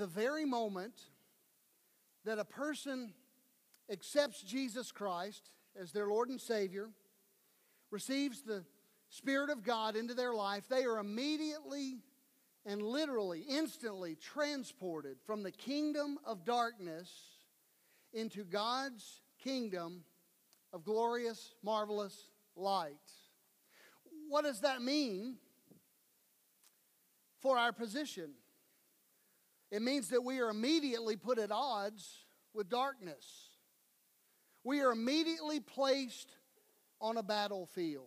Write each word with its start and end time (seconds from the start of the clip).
the 0.00 0.06
very 0.06 0.46
moment 0.46 0.94
that 2.24 2.38
a 2.38 2.44
person 2.44 3.12
accepts 3.92 4.40
Jesus 4.42 4.90
Christ 4.90 5.50
as 5.78 5.92
their 5.92 6.06
Lord 6.06 6.30
and 6.30 6.40
Savior, 6.40 6.88
receives 7.90 8.40
the 8.40 8.64
Spirit 9.10 9.50
of 9.50 9.62
God 9.62 9.96
into 9.96 10.14
their 10.14 10.32
life, 10.32 10.64
they 10.70 10.84
are 10.84 10.98
immediately 10.98 11.98
and 12.64 12.80
literally, 12.80 13.44
instantly 13.46 14.14
transported 14.14 15.18
from 15.26 15.42
the 15.42 15.50
kingdom 15.50 16.18
of 16.24 16.46
darkness 16.46 17.10
into 18.14 18.42
God's 18.42 19.20
kingdom 19.42 20.04
of 20.72 20.82
glorious, 20.82 21.52
marvelous 21.62 22.30
light. 22.56 22.94
What 24.30 24.44
does 24.44 24.60
that 24.60 24.80
mean 24.80 25.36
for 27.40 27.58
our 27.58 27.72
position? 27.72 28.30
It 29.70 29.82
means 29.82 30.08
that 30.08 30.22
we 30.22 30.40
are 30.40 30.50
immediately 30.50 31.16
put 31.16 31.38
at 31.38 31.52
odds 31.52 32.24
with 32.52 32.68
darkness. 32.68 33.50
We 34.64 34.80
are 34.80 34.92
immediately 34.92 35.60
placed 35.60 36.34
on 37.00 37.16
a 37.16 37.22
battlefield. 37.22 38.06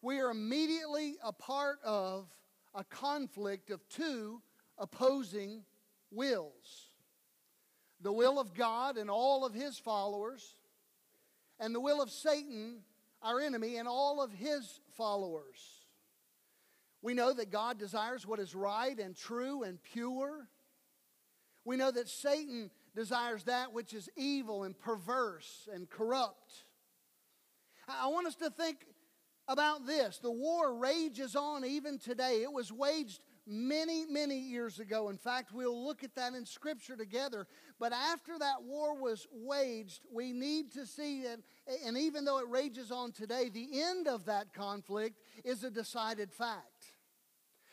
We 0.00 0.20
are 0.20 0.30
immediately 0.30 1.16
a 1.22 1.32
part 1.32 1.78
of 1.84 2.28
a 2.74 2.84
conflict 2.84 3.70
of 3.70 3.86
two 3.88 4.40
opposing 4.78 5.64
wills 6.10 6.92
the 8.02 8.12
will 8.12 8.38
of 8.38 8.52
God 8.54 8.98
and 8.98 9.08
all 9.08 9.44
of 9.46 9.54
his 9.54 9.78
followers, 9.78 10.56
and 11.60 11.74
the 11.74 11.80
will 11.80 12.02
of 12.02 12.10
Satan, 12.10 12.80
our 13.22 13.40
enemy, 13.40 13.76
and 13.76 13.86
all 13.86 14.20
of 14.20 14.32
his 14.32 14.80
followers. 14.96 15.81
We 17.02 17.14
know 17.14 17.32
that 17.32 17.50
God 17.50 17.78
desires 17.78 18.26
what 18.26 18.38
is 18.38 18.54
right 18.54 18.98
and 18.98 19.16
true 19.16 19.64
and 19.64 19.82
pure. 19.82 20.48
We 21.64 21.76
know 21.76 21.90
that 21.90 22.08
Satan 22.08 22.70
desires 22.94 23.44
that 23.44 23.72
which 23.72 23.92
is 23.92 24.08
evil 24.16 24.62
and 24.64 24.78
perverse 24.78 25.68
and 25.72 25.90
corrupt. 25.90 26.64
I 27.88 28.06
want 28.08 28.28
us 28.28 28.36
to 28.36 28.50
think 28.50 28.86
about 29.48 29.86
this. 29.86 30.18
The 30.18 30.30
war 30.30 30.74
rages 30.74 31.34
on 31.34 31.64
even 31.64 31.98
today. 31.98 32.42
It 32.42 32.52
was 32.52 32.72
waged 32.72 33.20
many, 33.46 34.06
many 34.06 34.38
years 34.38 34.78
ago. 34.78 35.08
In 35.08 35.18
fact, 35.18 35.52
we'll 35.52 35.84
look 35.84 36.04
at 36.04 36.14
that 36.14 36.34
in 36.34 36.46
Scripture 36.46 36.96
together. 36.96 37.48
But 37.80 37.92
after 37.92 38.38
that 38.38 38.62
war 38.62 38.94
was 38.94 39.26
waged, 39.32 40.02
we 40.12 40.32
need 40.32 40.72
to 40.72 40.86
see 40.86 41.22
that, 41.24 41.40
and 41.84 41.98
even 41.98 42.24
though 42.24 42.38
it 42.38 42.48
rages 42.48 42.92
on 42.92 43.10
today, 43.10 43.48
the 43.48 43.82
end 43.82 44.06
of 44.06 44.26
that 44.26 44.54
conflict 44.54 45.18
is 45.44 45.64
a 45.64 45.70
decided 45.70 46.32
fact. 46.32 46.71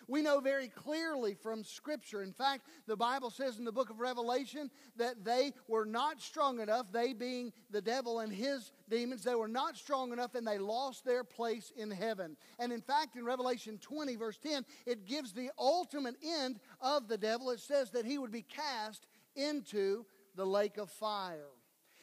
We 0.09 0.23
know 0.23 0.39
very 0.39 0.69
clearly 0.69 1.35
from 1.35 1.63
Scripture. 1.63 2.23
In 2.23 2.33
fact, 2.33 2.65
the 2.88 2.97
Bible 2.97 3.29
says 3.29 3.59
in 3.59 3.63
the 3.63 3.71
book 3.71 3.91
of 3.91 3.99
Revelation 3.99 4.71
that 4.97 5.23
they 5.23 5.53
were 5.67 5.85
not 5.85 6.19
strong 6.19 6.59
enough, 6.59 6.91
they 6.91 7.13
being 7.13 7.53
the 7.69 7.81
devil 7.81 8.19
and 8.19 8.33
his 8.33 8.71
demons, 8.89 9.23
they 9.23 9.35
were 9.35 9.47
not 9.47 9.77
strong 9.77 10.11
enough 10.11 10.33
and 10.33 10.47
they 10.47 10.57
lost 10.57 11.05
their 11.05 11.23
place 11.23 11.71
in 11.77 11.91
heaven. 11.91 12.35
And 12.57 12.73
in 12.73 12.81
fact, 12.81 13.17
in 13.17 13.23
Revelation 13.23 13.77
20, 13.77 14.15
verse 14.15 14.39
10, 14.39 14.65
it 14.87 15.05
gives 15.05 15.31
the 15.31 15.52
ultimate 15.59 16.15
end 16.25 16.59
of 16.81 17.07
the 17.07 17.17
devil. 17.17 17.52
It 17.52 17.59
says 17.59 17.91
that 17.91 18.05
he 18.05 18.17
would 18.17 18.31
be 18.31 18.41
cast 18.41 19.05
into 19.35 20.05
the 20.35 20.45
lake 20.45 20.80
of 20.80 20.89
fire. 20.89 21.49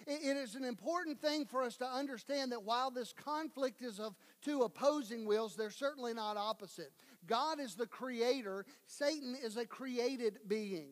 It 0.07 0.37
is 0.37 0.55
an 0.55 0.63
important 0.63 1.21
thing 1.21 1.47
for 1.47 1.65
us 1.65 1.77
to 1.79 1.87
understand 1.87 2.53
that 2.53 2.63
while 2.63 2.93
this 2.93 3.13
conflict 3.13 3.83
is 3.83 3.99
of 3.99 4.15
two 4.41 4.63
opposing 4.63 5.27
wills, 5.27 5.57
they're 5.57 5.71
certainly 5.71 6.15
not 6.15 6.37
opposite. 6.37 6.93
God 7.27 7.61
is 7.61 7.75
the 7.75 7.87
creator, 7.87 8.65
Satan 8.87 9.37
is 9.43 9.57
a 9.57 9.67
created 9.67 10.39
being. 10.47 10.91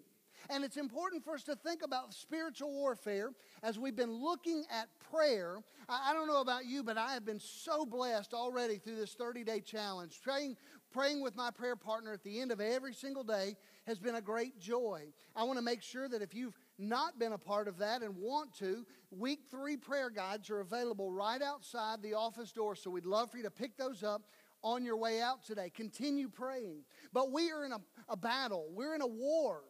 And 0.50 0.64
it's 0.64 0.76
important 0.76 1.24
for 1.24 1.34
us 1.34 1.42
to 1.44 1.56
think 1.56 1.82
about 1.82 2.12
spiritual 2.12 2.70
warfare 2.72 3.30
as 3.62 3.78
we've 3.78 3.96
been 3.96 4.12
looking 4.12 4.64
at 4.70 4.88
prayer. 5.10 5.58
I 5.88 6.12
don't 6.12 6.28
know 6.28 6.40
about 6.40 6.66
you, 6.66 6.82
but 6.82 6.98
I 6.98 7.14
have 7.14 7.24
been 7.24 7.40
so 7.40 7.86
blessed 7.86 8.34
already 8.34 8.76
through 8.76 8.96
this 8.96 9.14
30 9.14 9.44
day 9.44 9.60
challenge. 9.60 10.20
Praying, 10.22 10.56
praying 10.92 11.22
with 11.22 11.34
my 11.34 11.50
prayer 11.50 11.76
partner 11.76 12.12
at 12.12 12.22
the 12.24 12.40
end 12.40 12.52
of 12.52 12.60
every 12.60 12.92
single 12.92 13.24
day 13.24 13.56
has 13.86 13.98
been 13.98 14.16
a 14.16 14.20
great 14.20 14.58
joy. 14.58 15.02
I 15.34 15.44
want 15.44 15.58
to 15.58 15.64
make 15.64 15.82
sure 15.82 16.08
that 16.08 16.22
if 16.22 16.34
you've 16.34 16.58
not 16.78 17.18
been 17.18 17.32
a 17.32 17.38
part 17.38 17.68
of 17.68 17.78
that 17.78 18.02
and 18.02 18.16
want 18.16 18.54
to, 18.58 18.84
week 19.10 19.40
three 19.50 19.76
prayer 19.76 20.10
guides 20.10 20.50
are 20.50 20.60
available 20.60 21.10
right 21.10 21.40
outside 21.42 22.02
the 22.02 22.14
office 22.14 22.52
door. 22.52 22.74
So 22.74 22.90
we'd 22.90 23.06
love 23.06 23.30
for 23.30 23.38
you 23.38 23.42
to 23.44 23.50
pick 23.50 23.76
those 23.76 24.02
up 24.02 24.22
on 24.64 24.84
your 24.84 24.96
way 24.96 25.20
out 25.20 25.44
today. 25.44 25.70
Continue 25.70 26.28
praying. 26.28 26.84
But 27.12 27.30
we 27.30 27.52
are 27.52 27.64
in 27.64 27.72
a, 27.72 27.80
a 28.08 28.16
battle, 28.16 28.66
we're 28.72 28.94
in 28.96 29.02
a 29.02 29.06
war. 29.06 29.60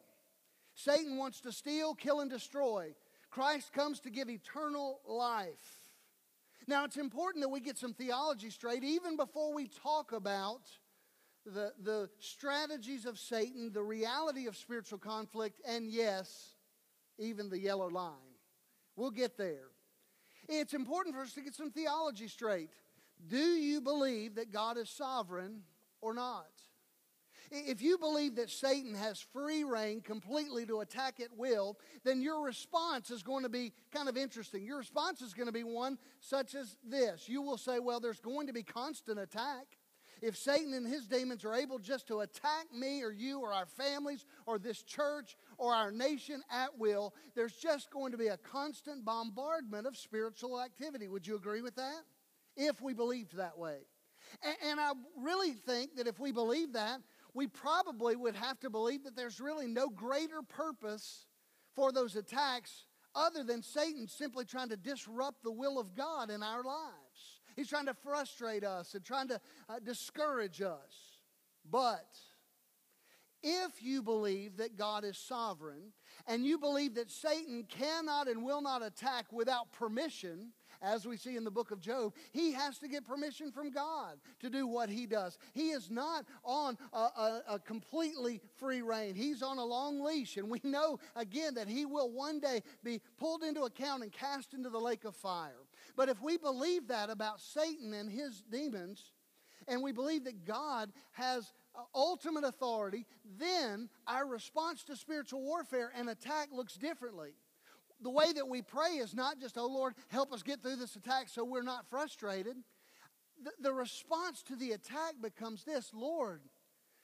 Satan 0.74 1.18
wants 1.18 1.40
to 1.42 1.52
steal, 1.52 1.94
kill, 1.94 2.20
and 2.20 2.30
destroy. 2.30 2.94
Christ 3.30 3.72
comes 3.72 4.00
to 4.00 4.10
give 4.10 4.30
eternal 4.30 5.00
life. 5.06 5.78
Now, 6.66 6.84
it's 6.84 6.96
important 6.96 7.42
that 7.44 7.48
we 7.48 7.60
get 7.60 7.76
some 7.76 7.92
theology 7.92 8.50
straight 8.50 8.82
even 8.82 9.16
before 9.16 9.52
we 9.52 9.68
talk 9.68 10.12
about 10.12 10.62
the, 11.44 11.72
the 11.82 12.08
strategies 12.18 13.04
of 13.04 13.18
Satan, 13.18 13.70
the 13.72 13.82
reality 13.82 14.46
of 14.46 14.56
spiritual 14.56 14.98
conflict, 14.98 15.60
and 15.66 15.90
yes, 15.90 16.54
even 17.18 17.50
the 17.50 17.58
yellow 17.58 17.88
line. 17.88 18.14
We'll 18.96 19.10
get 19.10 19.36
there. 19.36 19.68
It's 20.48 20.74
important 20.74 21.14
for 21.14 21.22
us 21.22 21.32
to 21.34 21.40
get 21.40 21.54
some 21.54 21.70
theology 21.70 22.28
straight. 22.28 22.70
Do 23.28 23.36
you 23.36 23.80
believe 23.80 24.34
that 24.36 24.52
God 24.52 24.76
is 24.76 24.90
sovereign 24.90 25.62
or 26.00 26.14
not? 26.14 26.46
If 27.50 27.82
you 27.82 27.98
believe 27.98 28.36
that 28.36 28.50
Satan 28.50 28.94
has 28.94 29.20
free 29.20 29.64
rein 29.64 30.00
completely 30.00 30.66
to 30.66 30.80
attack 30.80 31.20
at 31.20 31.36
will, 31.36 31.78
then 32.02 32.20
your 32.20 32.42
response 32.42 33.10
is 33.10 33.22
going 33.22 33.44
to 33.44 33.48
be 33.48 33.72
kind 33.92 34.08
of 34.08 34.16
interesting. 34.16 34.64
Your 34.64 34.78
response 34.78 35.20
is 35.20 35.34
going 35.34 35.46
to 35.46 35.52
be 35.52 35.62
one 35.62 35.98
such 36.20 36.54
as 36.54 36.76
this. 36.82 37.28
You 37.28 37.42
will 37.42 37.58
say, 37.58 37.78
Well, 37.78 38.00
there's 38.00 38.20
going 38.20 38.46
to 38.48 38.52
be 38.52 38.62
constant 38.62 39.18
attack. 39.18 39.78
If 40.22 40.36
Satan 40.36 40.72
and 40.72 40.86
his 40.86 41.06
demons 41.06 41.44
are 41.44 41.54
able 41.54 41.78
just 41.78 42.06
to 42.08 42.20
attack 42.20 42.72
me 42.72 43.02
or 43.02 43.10
you 43.10 43.40
or 43.40 43.52
our 43.52 43.66
families 43.66 44.24
or 44.46 44.58
this 44.58 44.82
church 44.82 45.36
or 45.58 45.74
our 45.74 45.90
nation 45.90 46.42
at 46.50 46.78
will, 46.78 47.14
there's 47.34 47.54
just 47.54 47.90
going 47.90 48.12
to 48.12 48.18
be 48.18 48.28
a 48.28 48.38
constant 48.38 49.04
bombardment 49.04 49.86
of 49.86 49.96
spiritual 49.96 50.60
activity. 50.60 51.08
Would 51.08 51.26
you 51.26 51.36
agree 51.36 51.60
with 51.60 51.76
that? 51.76 52.04
If 52.56 52.80
we 52.80 52.94
believed 52.94 53.36
that 53.36 53.58
way. 53.58 53.78
And, 54.68 54.80
I 54.80 54.92
really 55.20 55.52
think 55.52 55.96
that 55.96 56.06
if 56.06 56.18
we 56.18 56.32
believe 56.32 56.72
that, 56.72 57.00
we 57.34 57.46
probably 57.46 58.16
would 58.16 58.34
have 58.36 58.58
to 58.60 58.70
believe 58.70 59.04
that 59.04 59.16
there's 59.16 59.40
really 59.40 59.66
no 59.66 59.88
greater 59.88 60.42
purpose 60.42 61.26
for 61.74 61.92
those 61.92 62.16
attacks 62.16 62.86
other 63.14 63.44
than 63.44 63.62
Satan 63.62 64.08
simply 64.08 64.44
trying 64.44 64.70
to 64.70 64.76
disrupt 64.76 65.42
the 65.42 65.52
will 65.52 65.78
of 65.78 65.94
God 65.94 66.30
in 66.30 66.42
our 66.42 66.64
lives. 66.64 67.40
He's 67.54 67.68
trying 67.68 67.86
to 67.86 67.94
frustrate 67.94 68.64
us 68.64 68.94
and 68.94 69.04
trying 69.04 69.28
to 69.28 69.40
uh, 69.68 69.78
discourage 69.84 70.60
us. 70.60 71.20
But 71.70 72.16
if 73.42 73.82
you 73.82 74.02
believe 74.02 74.56
that 74.56 74.76
God 74.76 75.04
is 75.04 75.18
sovereign 75.18 75.92
and 76.26 76.44
you 76.44 76.58
believe 76.58 76.94
that 76.94 77.10
Satan 77.10 77.64
cannot 77.68 78.26
and 78.26 78.42
will 78.42 78.62
not 78.62 78.82
attack 78.82 79.26
without 79.32 79.70
permission, 79.72 80.52
as 80.84 81.06
we 81.06 81.16
see 81.16 81.36
in 81.36 81.44
the 81.44 81.50
book 81.50 81.70
of 81.70 81.80
Job, 81.80 82.12
he 82.32 82.52
has 82.52 82.78
to 82.78 82.88
get 82.88 83.06
permission 83.06 83.50
from 83.50 83.70
God 83.70 84.18
to 84.40 84.50
do 84.50 84.66
what 84.66 84.88
he 84.88 85.06
does. 85.06 85.38
He 85.54 85.70
is 85.70 85.90
not 85.90 86.24
on 86.44 86.76
a, 86.92 86.96
a, 86.96 87.42
a 87.50 87.58
completely 87.58 88.40
free 88.56 88.82
rein, 88.82 89.14
he's 89.14 89.42
on 89.42 89.58
a 89.58 89.64
long 89.64 90.00
leash. 90.02 90.36
And 90.36 90.50
we 90.50 90.60
know 90.62 90.98
again 91.16 91.54
that 91.54 91.68
he 91.68 91.86
will 91.86 92.10
one 92.10 92.40
day 92.40 92.62
be 92.82 93.00
pulled 93.18 93.42
into 93.42 93.62
account 93.62 94.02
and 94.02 94.12
cast 94.12 94.54
into 94.54 94.70
the 94.70 94.80
lake 94.80 95.04
of 95.04 95.16
fire. 95.16 95.62
But 95.96 96.08
if 96.08 96.20
we 96.20 96.36
believe 96.36 96.88
that 96.88 97.10
about 97.10 97.40
Satan 97.40 97.94
and 97.94 98.10
his 98.10 98.42
demons, 98.50 99.12
and 99.68 99.82
we 99.82 99.92
believe 99.92 100.24
that 100.24 100.44
God 100.44 100.92
has 101.12 101.52
uh, 101.74 101.82
ultimate 101.94 102.44
authority, 102.44 103.06
then 103.38 103.88
our 104.06 104.26
response 104.26 104.84
to 104.84 104.96
spiritual 104.96 105.42
warfare 105.42 105.90
and 105.96 106.08
attack 106.08 106.48
looks 106.52 106.74
differently. 106.74 107.30
The 108.04 108.10
way 108.10 108.34
that 108.34 108.46
we 108.46 108.60
pray 108.60 108.98
is 108.98 109.14
not 109.14 109.40
just, 109.40 109.56
oh 109.56 109.66
Lord, 109.66 109.94
help 110.08 110.30
us 110.30 110.42
get 110.42 110.62
through 110.62 110.76
this 110.76 110.94
attack 110.94 111.30
so 111.30 111.42
we're 111.42 111.62
not 111.62 111.88
frustrated. 111.88 112.54
The, 113.42 113.50
the 113.58 113.72
response 113.72 114.42
to 114.44 114.56
the 114.56 114.72
attack 114.72 115.14
becomes 115.22 115.64
this 115.64 115.90
Lord, 115.94 116.42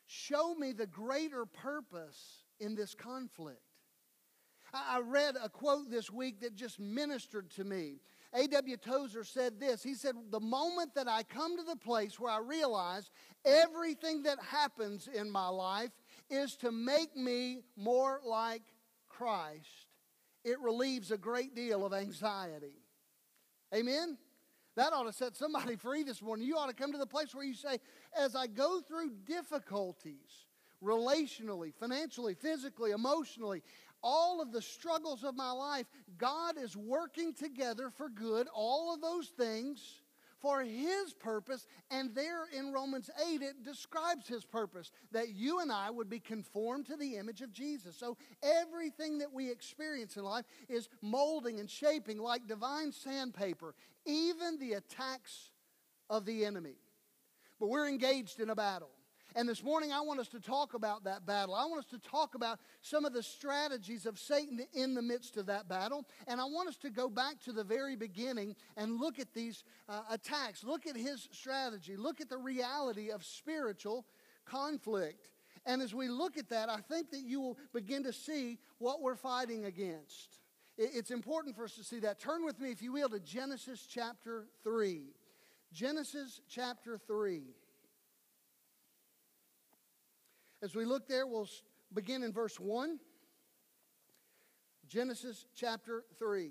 show 0.06 0.54
me 0.54 0.72
the 0.72 0.86
greater 0.86 1.46
purpose 1.46 2.44
in 2.60 2.74
this 2.74 2.94
conflict. 2.94 3.62
I 4.74 5.00
read 5.00 5.36
a 5.42 5.48
quote 5.48 5.90
this 5.90 6.10
week 6.10 6.40
that 6.40 6.54
just 6.54 6.78
ministered 6.78 7.50
to 7.52 7.64
me. 7.64 8.00
A.W. 8.34 8.76
Tozer 8.76 9.24
said 9.24 9.58
this 9.58 9.82
He 9.82 9.94
said, 9.94 10.14
The 10.30 10.38
moment 10.38 10.94
that 10.96 11.08
I 11.08 11.22
come 11.22 11.56
to 11.56 11.64
the 11.64 11.76
place 11.76 12.20
where 12.20 12.30
I 12.30 12.40
realize 12.40 13.10
everything 13.46 14.24
that 14.24 14.38
happens 14.38 15.08
in 15.12 15.30
my 15.30 15.48
life 15.48 15.90
is 16.28 16.56
to 16.56 16.70
make 16.70 17.16
me 17.16 17.62
more 17.74 18.20
like 18.24 18.62
Christ, 19.08 19.86
it 20.44 20.60
relieves 20.60 21.10
a 21.10 21.18
great 21.18 21.54
deal 21.54 21.84
of 21.84 21.92
anxiety. 21.92 22.76
Amen? 23.74 24.18
That 24.76 24.92
ought 24.92 25.04
to 25.04 25.12
set 25.12 25.36
somebody 25.36 25.76
free 25.76 26.02
this 26.02 26.22
morning. 26.22 26.46
You 26.46 26.56
ought 26.56 26.68
to 26.68 26.74
come 26.74 26.92
to 26.92 26.98
the 26.98 27.06
place 27.06 27.34
where 27.34 27.44
you 27.44 27.54
say, 27.54 27.78
As 28.16 28.34
I 28.34 28.46
go 28.46 28.80
through 28.80 29.10
difficulties, 29.26 30.46
relationally, 30.82 31.74
financially, 31.74 32.34
physically, 32.34 32.92
emotionally, 32.92 33.62
all 34.02 34.40
of 34.40 34.52
the 34.52 34.62
struggles 34.62 35.24
of 35.24 35.36
my 35.36 35.50
life, 35.50 35.86
God 36.16 36.56
is 36.58 36.76
working 36.76 37.34
together 37.34 37.90
for 37.90 38.08
good, 38.08 38.48
all 38.54 38.94
of 38.94 39.00
those 39.00 39.28
things 39.28 39.99
for 40.40 40.62
his 40.62 41.12
purpose. 41.18 41.66
And 41.90 42.14
there 42.14 42.44
in 42.56 42.72
Romans 42.72 43.10
8, 43.30 43.42
it 43.42 43.64
describes 43.64 44.26
his 44.26 44.44
purpose 44.44 44.90
that 45.12 45.30
you 45.30 45.60
and 45.60 45.70
I 45.70 45.90
would 45.90 46.08
be 46.08 46.20
conformed 46.20 46.86
to 46.86 46.96
the 46.96 47.16
image 47.16 47.40
of 47.40 47.52
Jesus. 47.52 47.96
So 47.96 48.16
everything 48.42 49.18
that 49.18 49.32
we 49.32 49.50
experience 49.50 50.16
in 50.16 50.24
life 50.24 50.44
is 50.68 50.88
molding 51.02 51.60
and 51.60 51.68
shaping 51.68 52.18
like 52.18 52.46
divine 52.46 52.92
sandpaper, 52.92 53.74
even 54.06 54.58
the 54.58 54.74
attacks 54.74 55.50
of 56.08 56.24
the 56.24 56.44
enemy. 56.44 56.76
But 57.58 57.68
we're 57.68 57.88
engaged 57.88 58.40
in 58.40 58.50
a 58.50 58.54
battle. 58.54 58.90
And 59.36 59.48
this 59.48 59.62
morning, 59.62 59.92
I 59.92 60.00
want 60.00 60.18
us 60.18 60.28
to 60.28 60.40
talk 60.40 60.74
about 60.74 61.04
that 61.04 61.24
battle. 61.24 61.54
I 61.54 61.64
want 61.66 61.84
us 61.84 61.90
to 61.90 61.98
talk 61.98 62.34
about 62.34 62.58
some 62.82 63.04
of 63.04 63.12
the 63.12 63.22
strategies 63.22 64.04
of 64.04 64.18
Satan 64.18 64.60
in 64.74 64.94
the 64.94 65.02
midst 65.02 65.36
of 65.36 65.46
that 65.46 65.68
battle. 65.68 66.04
And 66.26 66.40
I 66.40 66.44
want 66.44 66.68
us 66.68 66.76
to 66.78 66.90
go 66.90 67.08
back 67.08 67.40
to 67.44 67.52
the 67.52 67.62
very 67.62 67.94
beginning 67.94 68.56
and 68.76 68.98
look 68.98 69.20
at 69.20 69.32
these 69.32 69.62
uh, 69.88 70.02
attacks. 70.10 70.64
Look 70.64 70.86
at 70.86 70.96
his 70.96 71.28
strategy. 71.30 71.96
Look 71.96 72.20
at 72.20 72.28
the 72.28 72.38
reality 72.38 73.10
of 73.10 73.24
spiritual 73.24 74.04
conflict. 74.44 75.28
And 75.64 75.80
as 75.80 75.94
we 75.94 76.08
look 76.08 76.36
at 76.36 76.48
that, 76.48 76.68
I 76.68 76.78
think 76.78 77.10
that 77.10 77.20
you 77.20 77.40
will 77.40 77.58
begin 77.72 78.02
to 78.04 78.12
see 78.12 78.58
what 78.78 79.00
we're 79.00 79.16
fighting 79.16 79.66
against. 79.66 80.38
It's 80.76 81.10
important 81.10 81.54
for 81.54 81.64
us 81.64 81.74
to 81.74 81.84
see 81.84 82.00
that. 82.00 82.18
Turn 82.18 82.44
with 82.44 82.58
me, 82.58 82.70
if 82.70 82.82
you 82.82 82.92
will, 82.92 83.10
to 83.10 83.20
Genesis 83.20 83.86
chapter 83.88 84.46
3. 84.64 85.02
Genesis 85.72 86.40
chapter 86.48 86.98
3. 86.98 87.42
As 90.62 90.74
we 90.74 90.84
look 90.84 91.08
there, 91.08 91.26
we'll 91.26 91.48
begin 91.94 92.22
in 92.22 92.32
verse 92.32 92.60
1. 92.60 92.98
Genesis 94.86 95.46
chapter 95.54 96.04
3. 96.18 96.50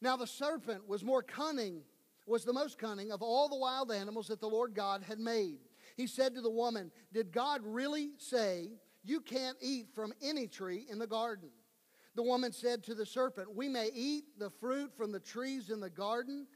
Now 0.00 0.16
the 0.16 0.26
serpent 0.26 0.86
was 0.86 1.02
more 1.02 1.22
cunning, 1.22 1.82
was 2.26 2.44
the 2.44 2.52
most 2.52 2.78
cunning 2.78 3.12
of 3.12 3.22
all 3.22 3.48
the 3.48 3.56
wild 3.56 3.90
animals 3.90 4.28
that 4.28 4.40
the 4.40 4.48
Lord 4.48 4.74
God 4.74 5.02
had 5.02 5.18
made. 5.18 5.60
He 5.96 6.06
said 6.06 6.34
to 6.34 6.40
the 6.40 6.50
woman, 6.50 6.90
Did 7.12 7.32
God 7.32 7.62
really 7.64 8.10
say, 8.18 8.72
You 9.02 9.20
can't 9.20 9.56
eat 9.60 9.88
from 9.94 10.12
any 10.20 10.46
tree 10.46 10.86
in 10.90 10.98
the 10.98 11.06
garden? 11.06 11.48
The 12.14 12.22
woman 12.22 12.52
said 12.52 12.82
to 12.84 12.94
the 12.94 13.06
serpent, 13.06 13.54
We 13.54 13.68
may 13.68 13.88
eat 13.94 14.24
the 14.38 14.50
fruit 14.50 14.92
from 14.96 15.12
the 15.12 15.20
trees 15.20 15.70
in 15.70 15.80
the 15.80 15.90
garden. 15.90 16.46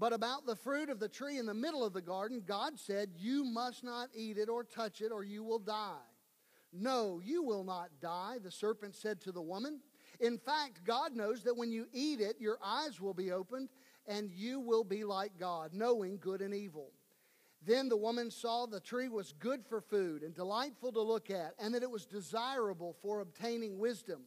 But 0.00 0.14
about 0.14 0.46
the 0.46 0.56
fruit 0.56 0.88
of 0.88 0.98
the 0.98 1.10
tree 1.10 1.36
in 1.36 1.44
the 1.44 1.52
middle 1.52 1.84
of 1.84 1.92
the 1.92 2.00
garden, 2.00 2.42
God 2.46 2.78
said, 2.78 3.10
You 3.18 3.44
must 3.44 3.84
not 3.84 4.08
eat 4.14 4.38
it 4.38 4.48
or 4.48 4.64
touch 4.64 5.02
it, 5.02 5.12
or 5.12 5.22
you 5.22 5.44
will 5.44 5.58
die. 5.58 6.08
No, 6.72 7.20
you 7.22 7.42
will 7.42 7.64
not 7.64 7.90
die, 8.00 8.38
the 8.42 8.50
serpent 8.50 8.96
said 8.96 9.20
to 9.20 9.32
the 9.32 9.42
woman. 9.42 9.80
In 10.18 10.38
fact, 10.38 10.84
God 10.84 11.14
knows 11.14 11.42
that 11.42 11.56
when 11.56 11.70
you 11.70 11.86
eat 11.92 12.18
it, 12.18 12.36
your 12.40 12.56
eyes 12.64 12.98
will 12.98 13.12
be 13.12 13.30
opened, 13.30 13.68
and 14.06 14.30
you 14.30 14.58
will 14.58 14.84
be 14.84 15.04
like 15.04 15.32
God, 15.38 15.74
knowing 15.74 16.16
good 16.16 16.40
and 16.40 16.54
evil. 16.54 16.92
Then 17.62 17.90
the 17.90 17.96
woman 17.96 18.30
saw 18.30 18.64
the 18.64 18.80
tree 18.80 19.10
was 19.10 19.34
good 19.38 19.66
for 19.66 19.82
food 19.82 20.22
and 20.22 20.34
delightful 20.34 20.92
to 20.92 21.02
look 21.02 21.28
at, 21.30 21.52
and 21.58 21.74
that 21.74 21.82
it 21.82 21.90
was 21.90 22.06
desirable 22.06 22.96
for 23.02 23.20
obtaining 23.20 23.78
wisdom. 23.78 24.22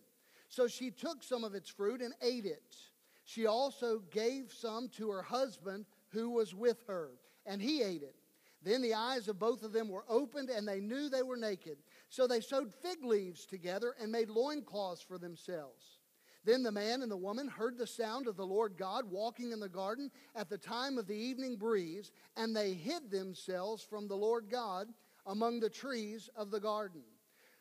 So 0.49 0.67
she 0.67 0.91
took 0.91 1.23
some 1.23 1.43
of 1.43 1.55
its 1.55 1.67
fruit 1.67 2.03
and 2.03 2.13
ate 2.21 2.45
it. 2.45 2.75
She 3.23 3.45
also 3.45 3.99
gave 4.11 4.51
some 4.51 4.89
to 4.97 5.09
her 5.09 5.21
husband 5.21 5.85
who 6.09 6.29
was 6.29 6.53
with 6.53 6.83
her, 6.87 7.11
and 7.45 7.61
he 7.61 7.81
ate 7.81 8.03
it. 8.03 8.15
Then 8.61 8.81
the 8.81 8.93
eyes 8.93 9.27
of 9.27 9.39
both 9.39 9.63
of 9.63 9.73
them 9.73 9.89
were 9.89 10.05
opened, 10.07 10.49
and 10.49 10.67
they 10.67 10.79
knew 10.79 11.09
they 11.09 11.23
were 11.23 11.37
naked. 11.37 11.77
So 12.09 12.27
they 12.27 12.39
sewed 12.39 12.73
fig 12.81 13.03
leaves 13.03 13.45
together 13.45 13.95
and 13.99 14.11
made 14.11 14.29
loincloths 14.29 15.01
for 15.01 15.17
themselves. 15.17 15.99
Then 16.45 16.63
the 16.63 16.71
man 16.71 17.01
and 17.01 17.11
the 17.11 17.17
woman 17.17 17.47
heard 17.47 17.77
the 17.77 17.87
sound 17.87 18.27
of 18.27 18.35
the 18.35 18.45
Lord 18.45 18.75
God 18.77 19.09
walking 19.09 19.51
in 19.51 19.59
the 19.59 19.69
garden 19.69 20.11
at 20.35 20.49
the 20.49 20.57
time 20.57 20.97
of 20.97 21.07
the 21.07 21.15
evening 21.15 21.55
breeze, 21.55 22.11
and 22.35 22.55
they 22.55 22.73
hid 22.73 23.09
themselves 23.09 23.83
from 23.83 24.07
the 24.07 24.15
Lord 24.17 24.49
God 24.49 24.87
among 25.25 25.59
the 25.59 25.69
trees 25.69 26.29
of 26.35 26.51
the 26.51 26.59
garden. 26.59 27.03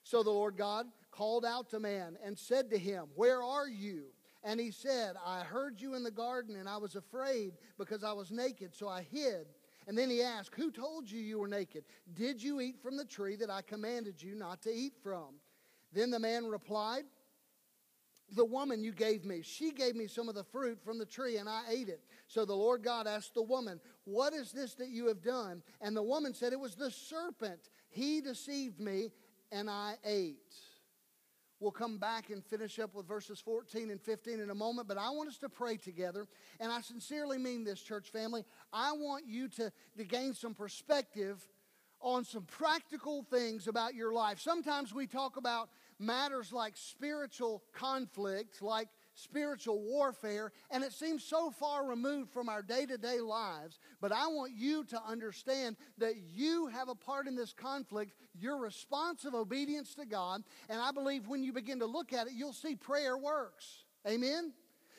So 0.02 0.22
the 0.22 0.30
Lord 0.30 0.56
God 0.56 0.86
called 1.12 1.44
out 1.44 1.70
to 1.70 1.80
man 1.80 2.16
and 2.24 2.36
said 2.36 2.70
to 2.70 2.78
him, 2.78 3.06
Where 3.14 3.42
are 3.42 3.68
you? 3.68 4.06
And 4.44 4.58
he 4.58 4.70
said, 4.70 5.14
I 5.24 5.40
heard 5.40 5.80
you 5.80 5.94
in 5.94 6.02
the 6.02 6.10
garden, 6.10 6.56
and 6.56 6.68
I 6.68 6.76
was 6.76 6.96
afraid 6.96 7.52
because 7.78 8.02
I 8.02 8.12
was 8.12 8.30
naked, 8.30 8.74
so 8.74 8.88
I 8.88 9.02
hid. 9.02 9.46
And 9.86 9.96
then 9.96 10.10
he 10.10 10.22
asked, 10.22 10.54
Who 10.54 10.70
told 10.70 11.10
you 11.10 11.20
you 11.20 11.38
were 11.38 11.48
naked? 11.48 11.84
Did 12.14 12.42
you 12.42 12.60
eat 12.60 12.80
from 12.82 12.96
the 12.96 13.04
tree 13.04 13.36
that 13.36 13.50
I 13.50 13.62
commanded 13.62 14.22
you 14.22 14.34
not 14.34 14.62
to 14.62 14.72
eat 14.72 14.94
from? 15.02 15.36
Then 15.92 16.10
the 16.10 16.18
man 16.18 16.46
replied, 16.46 17.04
The 18.34 18.44
woman 18.44 18.82
you 18.82 18.92
gave 18.92 19.24
me, 19.24 19.42
she 19.42 19.70
gave 19.70 19.94
me 19.94 20.06
some 20.06 20.28
of 20.28 20.34
the 20.34 20.44
fruit 20.44 20.80
from 20.84 20.98
the 20.98 21.06
tree, 21.06 21.36
and 21.36 21.48
I 21.48 21.62
ate 21.68 21.88
it. 21.88 22.00
So 22.26 22.44
the 22.44 22.54
Lord 22.54 22.82
God 22.82 23.06
asked 23.06 23.34
the 23.34 23.42
woman, 23.42 23.80
What 24.04 24.32
is 24.34 24.52
this 24.52 24.74
that 24.74 24.88
you 24.88 25.06
have 25.08 25.22
done? 25.22 25.62
And 25.80 25.96
the 25.96 26.02
woman 26.02 26.34
said, 26.34 26.52
It 26.52 26.60
was 26.60 26.74
the 26.74 26.90
serpent. 26.90 27.70
He 27.90 28.20
deceived 28.20 28.80
me, 28.80 29.12
and 29.50 29.68
I 29.68 29.96
ate. 30.04 30.54
We'll 31.62 31.70
come 31.70 31.98
back 31.98 32.30
and 32.30 32.44
finish 32.44 32.80
up 32.80 32.92
with 32.92 33.06
verses 33.06 33.38
14 33.38 33.90
and 33.90 34.00
15 34.00 34.40
in 34.40 34.50
a 34.50 34.54
moment, 34.54 34.88
but 34.88 34.98
I 34.98 35.10
want 35.10 35.28
us 35.28 35.38
to 35.38 35.48
pray 35.48 35.76
together. 35.76 36.26
And 36.58 36.72
I 36.72 36.80
sincerely 36.80 37.38
mean 37.38 37.62
this, 37.62 37.80
church 37.80 38.10
family. 38.10 38.44
I 38.72 38.90
want 38.90 39.26
you 39.28 39.46
to, 39.50 39.72
to 39.96 40.04
gain 40.04 40.34
some 40.34 40.54
perspective 40.54 41.40
on 42.00 42.24
some 42.24 42.42
practical 42.46 43.22
things 43.22 43.68
about 43.68 43.94
your 43.94 44.12
life. 44.12 44.40
Sometimes 44.40 44.92
we 44.92 45.06
talk 45.06 45.36
about 45.36 45.68
matters 46.00 46.52
like 46.52 46.72
spiritual 46.76 47.62
conflict, 47.72 48.60
like 48.60 48.88
spiritual 49.14 49.80
warfare, 49.80 50.52
and 50.70 50.82
it 50.82 50.92
seems 50.92 51.24
so 51.24 51.50
far 51.50 51.86
removed 51.86 52.30
from 52.30 52.48
our 52.48 52.62
day 52.62 52.86
to 52.86 52.98
day 52.98 53.20
lives. 53.20 53.78
But 54.00 54.12
I 54.12 54.26
want 54.28 54.52
you 54.56 54.84
to 54.84 55.02
understand 55.06 55.76
that 55.98 56.14
you 56.16 56.66
have 56.68 56.88
a 56.88 56.94
part 56.94 57.26
in 57.26 57.36
this 57.36 57.52
conflict, 57.52 58.12
your 58.38 58.58
responsive 58.58 59.34
obedience 59.34 59.94
to 59.96 60.06
God, 60.06 60.42
and 60.68 60.80
I 60.80 60.92
believe 60.92 61.28
when 61.28 61.42
you 61.42 61.52
begin 61.52 61.80
to 61.80 61.86
look 61.86 62.12
at 62.12 62.26
it, 62.26 62.32
you'll 62.34 62.52
see 62.52 62.76
prayer 62.76 63.16
works. 63.16 63.84
Amen? 64.06 64.52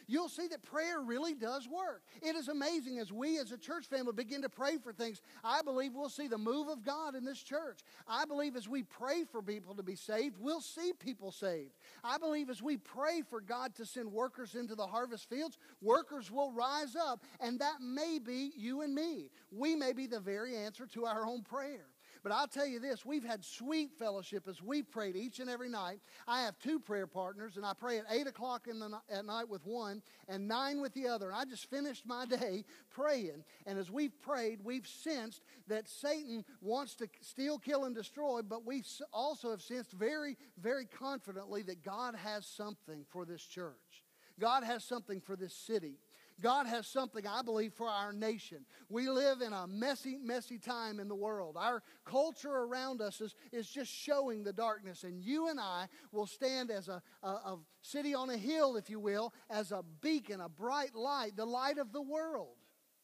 You'll 0.07 0.29
see 0.29 0.47
that 0.47 0.61
prayer 0.63 1.01
really 1.01 1.33
does 1.33 1.67
work. 1.67 2.03
It 2.21 2.35
is 2.35 2.47
amazing 2.47 2.99
as 2.99 3.11
we 3.11 3.39
as 3.39 3.51
a 3.51 3.57
church 3.57 3.85
family 3.87 4.13
begin 4.13 4.41
to 4.41 4.49
pray 4.49 4.77
for 4.77 4.93
things. 4.93 5.21
I 5.43 5.61
believe 5.61 5.93
we'll 5.93 6.09
see 6.09 6.27
the 6.27 6.37
move 6.37 6.67
of 6.67 6.83
God 6.83 7.15
in 7.15 7.25
this 7.25 7.41
church. 7.41 7.79
I 8.07 8.25
believe 8.25 8.55
as 8.55 8.67
we 8.67 8.83
pray 8.83 9.23
for 9.31 9.41
people 9.41 9.75
to 9.75 9.83
be 9.83 9.95
saved, 9.95 10.37
we'll 10.39 10.61
see 10.61 10.93
people 10.97 11.31
saved. 11.31 11.73
I 12.03 12.17
believe 12.17 12.49
as 12.49 12.61
we 12.61 12.77
pray 12.77 13.21
for 13.29 13.41
God 13.41 13.75
to 13.75 13.85
send 13.85 14.11
workers 14.11 14.55
into 14.55 14.75
the 14.75 14.87
harvest 14.87 15.29
fields, 15.29 15.57
workers 15.81 16.31
will 16.31 16.51
rise 16.51 16.95
up, 16.95 17.23
and 17.39 17.59
that 17.59 17.81
may 17.81 18.19
be 18.19 18.51
you 18.55 18.81
and 18.81 18.93
me. 18.93 19.29
We 19.51 19.75
may 19.75 19.93
be 19.93 20.07
the 20.07 20.19
very 20.19 20.55
answer 20.55 20.85
to 20.87 21.05
our 21.05 21.25
own 21.25 21.43
prayer. 21.43 21.85
But 22.23 22.31
I'll 22.31 22.47
tell 22.47 22.65
you 22.65 22.79
this 22.79 23.05
we've 23.05 23.25
had 23.25 23.43
sweet 23.43 23.91
fellowship 23.99 24.47
as 24.47 24.61
we've 24.61 24.89
prayed 24.89 25.17
each 25.17 25.39
and 25.39 25.49
every 25.49 25.69
night. 25.69 25.99
I 26.25 26.43
have 26.43 26.57
two 26.57 26.79
prayer 26.79 27.05
partners, 27.05 27.57
and 27.57 27.65
I 27.65 27.73
pray 27.73 27.97
at 27.97 28.05
8 28.09 28.27
o'clock 28.27 28.67
in 28.67 28.79
the, 28.79 28.97
at 29.09 29.25
night 29.25 29.49
with 29.49 29.65
one 29.65 30.01
and 30.29 30.47
9 30.47 30.79
with 30.81 30.93
the 30.93 31.07
other. 31.07 31.27
And 31.29 31.35
I 31.35 31.43
just 31.43 31.69
finished 31.69 32.05
my 32.05 32.25
day 32.25 32.63
praying. 32.89 33.43
And 33.65 33.77
as 33.77 33.91
we've 33.91 34.19
prayed, 34.21 34.59
we've 34.63 34.87
sensed 34.87 35.43
that 35.67 35.89
Satan 35.89 36.45
wants 36.61 36.95
to 36.95 37.09
steal, 37.21 37.59
kill, 37.59 37.83
and 37.83 37.93
destroy, 37.93 38.41
but 38.41 38.65
we 38.65 38.83
also 39.11 39.51
have 39.51 39.61
sensed 39.61 39.91
very, 39.91 40.37
very 40.57 40.85
confidently 40.85 41.61
that 41.63 41.83
God 41.83 42.15
has 42.15 42.45
something 42.45 43.05
for 43.09 43.25
this 43.25 43.43
church. 43.43 44.03
God 44.39 44.63
has 44.63 44.83
something 44.83 45.21
for 45.21 45.35
this 45.35 45.53
city. 45.53 45.99
God 46.41 46.67
has 46.67 46.87
something, 46.87 47.25
I 47.27 47.41
believe, 47.41 47.73
for 47.73 47.87
our 47.87 48.13
nation. 48.13 48.65
We 48.89 49.09
live 49.09 49.41
in 49.41 49.53
a 49.53 49.67
messy, 49.67 50.17
messy 50.21 50.57
time 50.57 50.99
in 50.99 51.07
the 51.07 51.15
world. 51.15 51.55
Our 51.57 51.81
culture 52.05 52.51
around 52.51 53.01
us 53.01 53.21
is, 53.21 53.35
is 53.51 53.69
just 53.69 53.91
showing 53.91 54.43
the 54.43 54.53
darkness, 54.53 55.03
and 55.03 55.21
you 55.21 55.49
and 55.49 55.59
I 55.59 55.87
will 56.11 56.27
stand 56.27 56.71
as 56.71 56.87
a, 56.89 57.01
a, 57.21 57.27
a 57.27 57.59
city 57.81 58.13
on 58.13 58.29
a 58.29 58.37
hill, 58.37 58.75
if 58.75 58.89
you 58.89 58.99
will, 58.99 59.33
as 59.49 59.71
a 59.71 59.83
beacon, 60.01 60.41
a 60.41 60.49
bright 60.49 60.95
light, 60.95 61.35
the 61.35 61.45
light 61.45 61.77
of 61.77 61.91
the 61.91 62.01
world, 62.01 62.57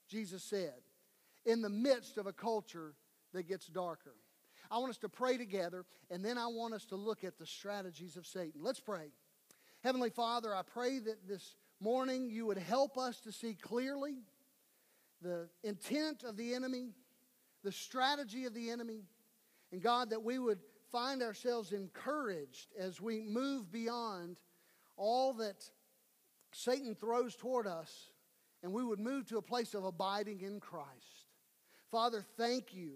Jesus 0.07 0.43
said, 0.43 0.81
in 1.45 1.62
the 1.62 1.69
midst 1.69 2.17
of 2.17 2.27
a 2.27 2.33
culture 2.33 2.95
that 3.33 3.48
gets 3.48 3.67
darker. 3.67 4.15
I 4.71 4.77
want 4.77 4.91
us 4.91 4.98
to 5.00 5.09
pray 5.09 5.38
together, 5.38 5.86
and 6.12 6.24
then 6.24 6.38
I 6.38 6.48
want 6.48 6.74
us 6.74 6.86
to 6.86 6.95
look 6.95 7.24
at 7.24 7.38
the 7.38 7.45
strategies 7.45 8.17
of 8.17 8.27
Satan. 8.27 8.62
Let's 8.62 8.79
pray. 8.79 9.12
Heavenly 9.83 10.09
Father, 10.09 10.53
I 10.53 10.62
pray 10.62 11.00
that 11.00 11.27
this 11.27 11.55
morning 11.79 12.29
you 12.29 12.45
would 12.45 12.57
help 12.57 12.98
us 12.98 13.19
to 13.21 13.31
see 13.31 13.53
clearly 13.53 14.17
the 15.21 15.50
intent 15.63 16.24
of 16.24 16.38
the 16.38 16.53
enemy, 16.53 16.91
the 17.63 17.71
strategy 17.71 18.45
of 18.45 18.53
the 18.53 18.69
enemy, 18.69 19.03
and 19.71 19.81
God, 19.81 20.09
that 20.09 20.24
we 20.24 20.39
would 20.39 20.59
find 20.91 21.21
ourselves 21.21 21.71
encouraged 21.71 22.71
as 22.77 23.00
we 23.00 23.21
move 23.21 23.71
beyond 23.71 24.39
all 24.98 25.33
that 25.33 25.69
Satan 26.51 26.95
throws 26.95 27.36
toward 27.36 27.67
us, 27.67 28.09
and 28.63 28.74
we 28.74 28.83
would 28.83 29.00
move 29.00 29.27
to 29.27 29.38
a 29.38 29.41
place 29.41 29.74
of 29.74 29.86
abiding 29.86 30.41
in 30.41 30.59
Christ. 30.59 31.27
Father, 31.91 32.25
thank 32.38 32.74
you 32.74 32.93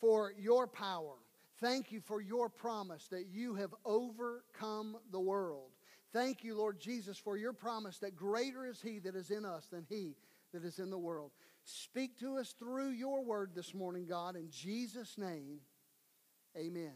for 0.00 0.32
your 0.38 0.66
power. 0.66 1.14
Thank 1.60 1.92
you 1.92 2.00
for 2.00 2.20
your 2.20 2.48
promise 2.48 3.08
that 3.08 3.26
you 3.30 3.54
have 3.54 3.74
overcome 3.84 4.96
the 5.10 5.20
world. 5.20 5.70
Thank 6.12 6.42
you, 6.42 6.56
Lord 6.56 6.80
Jesus, 6.80 7.18
for 7.18 7.36
your 7.36 7.52
promise 7.52 7.98
that 7.98 8.16
greater 8.16 8.66
is 8.66 8.80
He 8.80 8.98
that 9.00 9.14
is 9.14 9.30
in 9.30 9.44
us 9.44 9.66
than 9.70 9.86
He 9.88 10.16
that 10.52 10.64
is 10.64 10.78
in 10.78 10.90
the 10.90 10.98
world. 10.98 11.30
Speak 11.64 12.18
to 12.18 12.38
us 12.38 12.54
through 12.58 12.90
your 12.90 13.22
word 13.22 13.52
this 13.54 13.74
morning, 13.74 14.06
God. 14.06 14.34
In 14.34 14.50
Jesus' 14.50 15.16
name, 15.16 15.60
amen. 16.56 16.94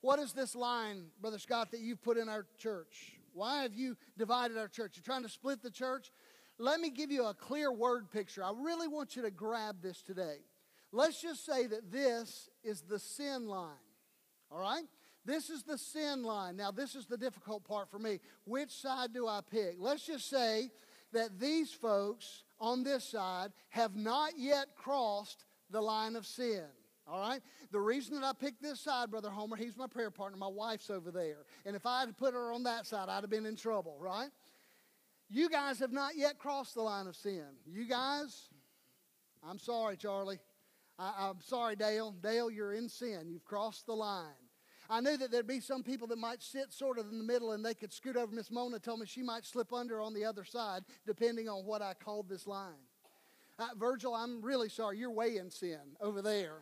What 0.00 0.20
is 0.20 0.32
this 0.32 0.54
line, 0.54 1.06
Brother 1.20 1.38
Scott, 1.38 1.72
that 1.72 1.80
you've 1.80 2.02
put 2.02 2.16
in 2.16 2.28
our 2.28 2.46
church? 2.56 3.12
Why 3.32 3.62
have 3.62 3.74
you 3.74 3.96
divided 4.16 4.56
our 4.56 4.68
church? 4.68 4.92
You're 4.96 5.02
trying 5.02 5.24
to 5.24 5.28
split 5.28 5.62
the 5.62 5.70
church? 5.70 6.10
Let 6.58 6.80
me 6.80 6.90
give 6.90 7.10
you 7.10 7.26
a 7.26 7.34
clear 7.34 7.72
word 7.72 8.10
picture. 8.10 8.42
I 8.42 8.52
really 8.56 8.88
want 8.88 9.16
you 9.16 9.22
to 9.22 9.30
grab 9.30 9.76
this 9.82 10.02
today. 10.02 10.38
Let's 10.92 11.20
just 11.20 11.44
say 11.44 11.66
that 11.66 11.92
this 11.92 12.48
is 12.64 12.80
the 12.82 12.98
sin 12.98 13.46
line. 13.46 13.74
All 14.50 14.58
right? 14.58 14.84
This 15.28 15.50
is 15.50 15.62
the 15.62 15.76
sin 15.76 16.22
line. 16.22 16.56
Now, 16.56 16.70
this 16.70 16.94
is 16.94 17.04
the 17.04 17.18
difficult 17.18 17.62
part 17.62 17.90
for 17.90 17.98
me. 17.98 18.18
Which 18.46 18.70
side 18.70 19.12
do 19.12 19.28
I 19.28 19.40
pick? 19.42 19.76
Let's 19.78 20.06
just 20.06 20.30
say 20.30 20.70
that 21.12 21.38
these 21.38 21.70
folks 21.70 22.44
on 22.58 22.82
this 22.82 23.04
side 23.04 23.50
have 23.68 23.94
not 23.94 24.38
yet 24.38 24.68
crossed 24.74 25.44
the 25.68 25.82
line 25.82 26.16
of 26.16 26.24
sin. 26.26 26.64
All 27.06 27.20
right? 27.20 27.42
The 27.72 27.78
reason 27.78 28.18
that 28.18 28.24
I 28.24 28.32
picked 28.32 28.62
this 28.62 28.80
side, 28.80 29.10
Brother 29.10 29.28
Homer, 29.28 29.56
he's 29.56 29.76
my 29.76 29.86
prayer 29.86 30.10
partner. 30.10 30.38
My 30.38 30.48
wife's 30.48 30.88
over 30.88 31.10
there. 31.10 31.44
And 31.66 31.76
if 31.76 31.84
I 31.84 32.00
had 32.00 32.16
put 32.16 32.32
her 32.32 32.50
on 32.50 32.62
that 32.62 32.86
side, 32.86 33.10
I'd 33.10 33.20
have 33.20 33.28
been 33.28 33.44
in 33.44 33.56
trouble, 33.56 33.98
right? 34.00 34.30
You 35.28 35.50
guys 35.50 35.78
have 35.80 35.92
not 35.92 36.16
yet 36.16 36.38
crossed 36.38 36.74
the 36.74 36.80
line 36.80 37.06
of 37.06 37.14
sin. 37.14 37.44
You 37.66 37.86
guys, 37.86 38.48
I'm 39.46 39.58
sorry, 39.58 39.98
Charlie. 39.98 40.38
I, 40.98 41.28
am 41.28 41.42
sorry, 41.42 41.76
Dale. 41.76 42.12
Dale, 42.12 42.50
you're 42.50 42.72
in 42.72 42.88
sin. 42.88 43.26
You've 43.28 43.44
crossed 43.44 43.84
the 43.84 43.94
line. 43.94 44.47
I 44.90 45.00
knew 45.00 45.16
that 45.18 45.30
there'd 45.30 45.46
be 45.46 45.60
some 45.60 45.82
people 45.82 46.06
that 46.08 46.18
might 46.18 46.42
sit 46.42 46.72
sort 46.72 46.98
of 46.98 47.10
in 47.10 47.18
the 47.18 47.24
middle 47.24 47.52
and 47.52 47.64
they 47.64 47.74
could 47.74 47.92
scoot 47.92 48.16
over. 48.16 48.34
Miss 48.34 48.50
Mona 48.50 48.78
told 48.78 49.00
me 49.00 49.06
she 49.06 49.22
might 49.22 49.44
slip 49.44 49.72
under 49.72 50.00
on 50.00 50.14
the 50.14 50.24
other 50.24 50.44
side, 50.44 50.82
depending 51.06 51.48
on 51.48 51.66
what 51.66 51.82
I 51.82 51.92
called 51.92 52.28
this 52.28 52.46
line. 52.46 52.72
Uh, 53.58 53.68
Virgil, 53.76 54.14
I'm 54.14 54.40
really 54.40 54.68
sorry. 54.68 54.98
You're 54.98 55.10
way 55.10 55.36
in 55.36 55.50
sin 55.50 55.80
over 56.00 56.22
there. 56.22 56.58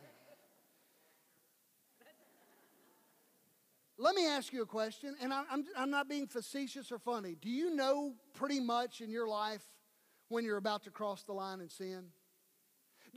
Let 3.99 4.13
me 4.13 4.27
ask 4.27 4.53
you 4.53 4.61
a 4.61 4.65
question, 4.65 5.15
and 5.21 5.33
I'm, 5.33 5.65
I'm 5.75 5.89
not 5.89 6.07
being 6.07 6.27
facetious 6.27 6.91
or 6.91 6.99
funny. 6.99 7.35
Do 7.39 7.49
you 7.49 7.75
know 7.75 8.13
pretty 8.35 8.59
much 8.59 9.01
in 9.01 9.09
your 9.09 9.27
life 9.27 9.63
when 10.27 10.43
you're 10.43 10.57
about 10.57 10.83
to 10.83 10.91
cross 10.91 11.23
the 11.23 11.33
line 11.33 11.61
in 11.61 11.69
sin? 11.69 12.05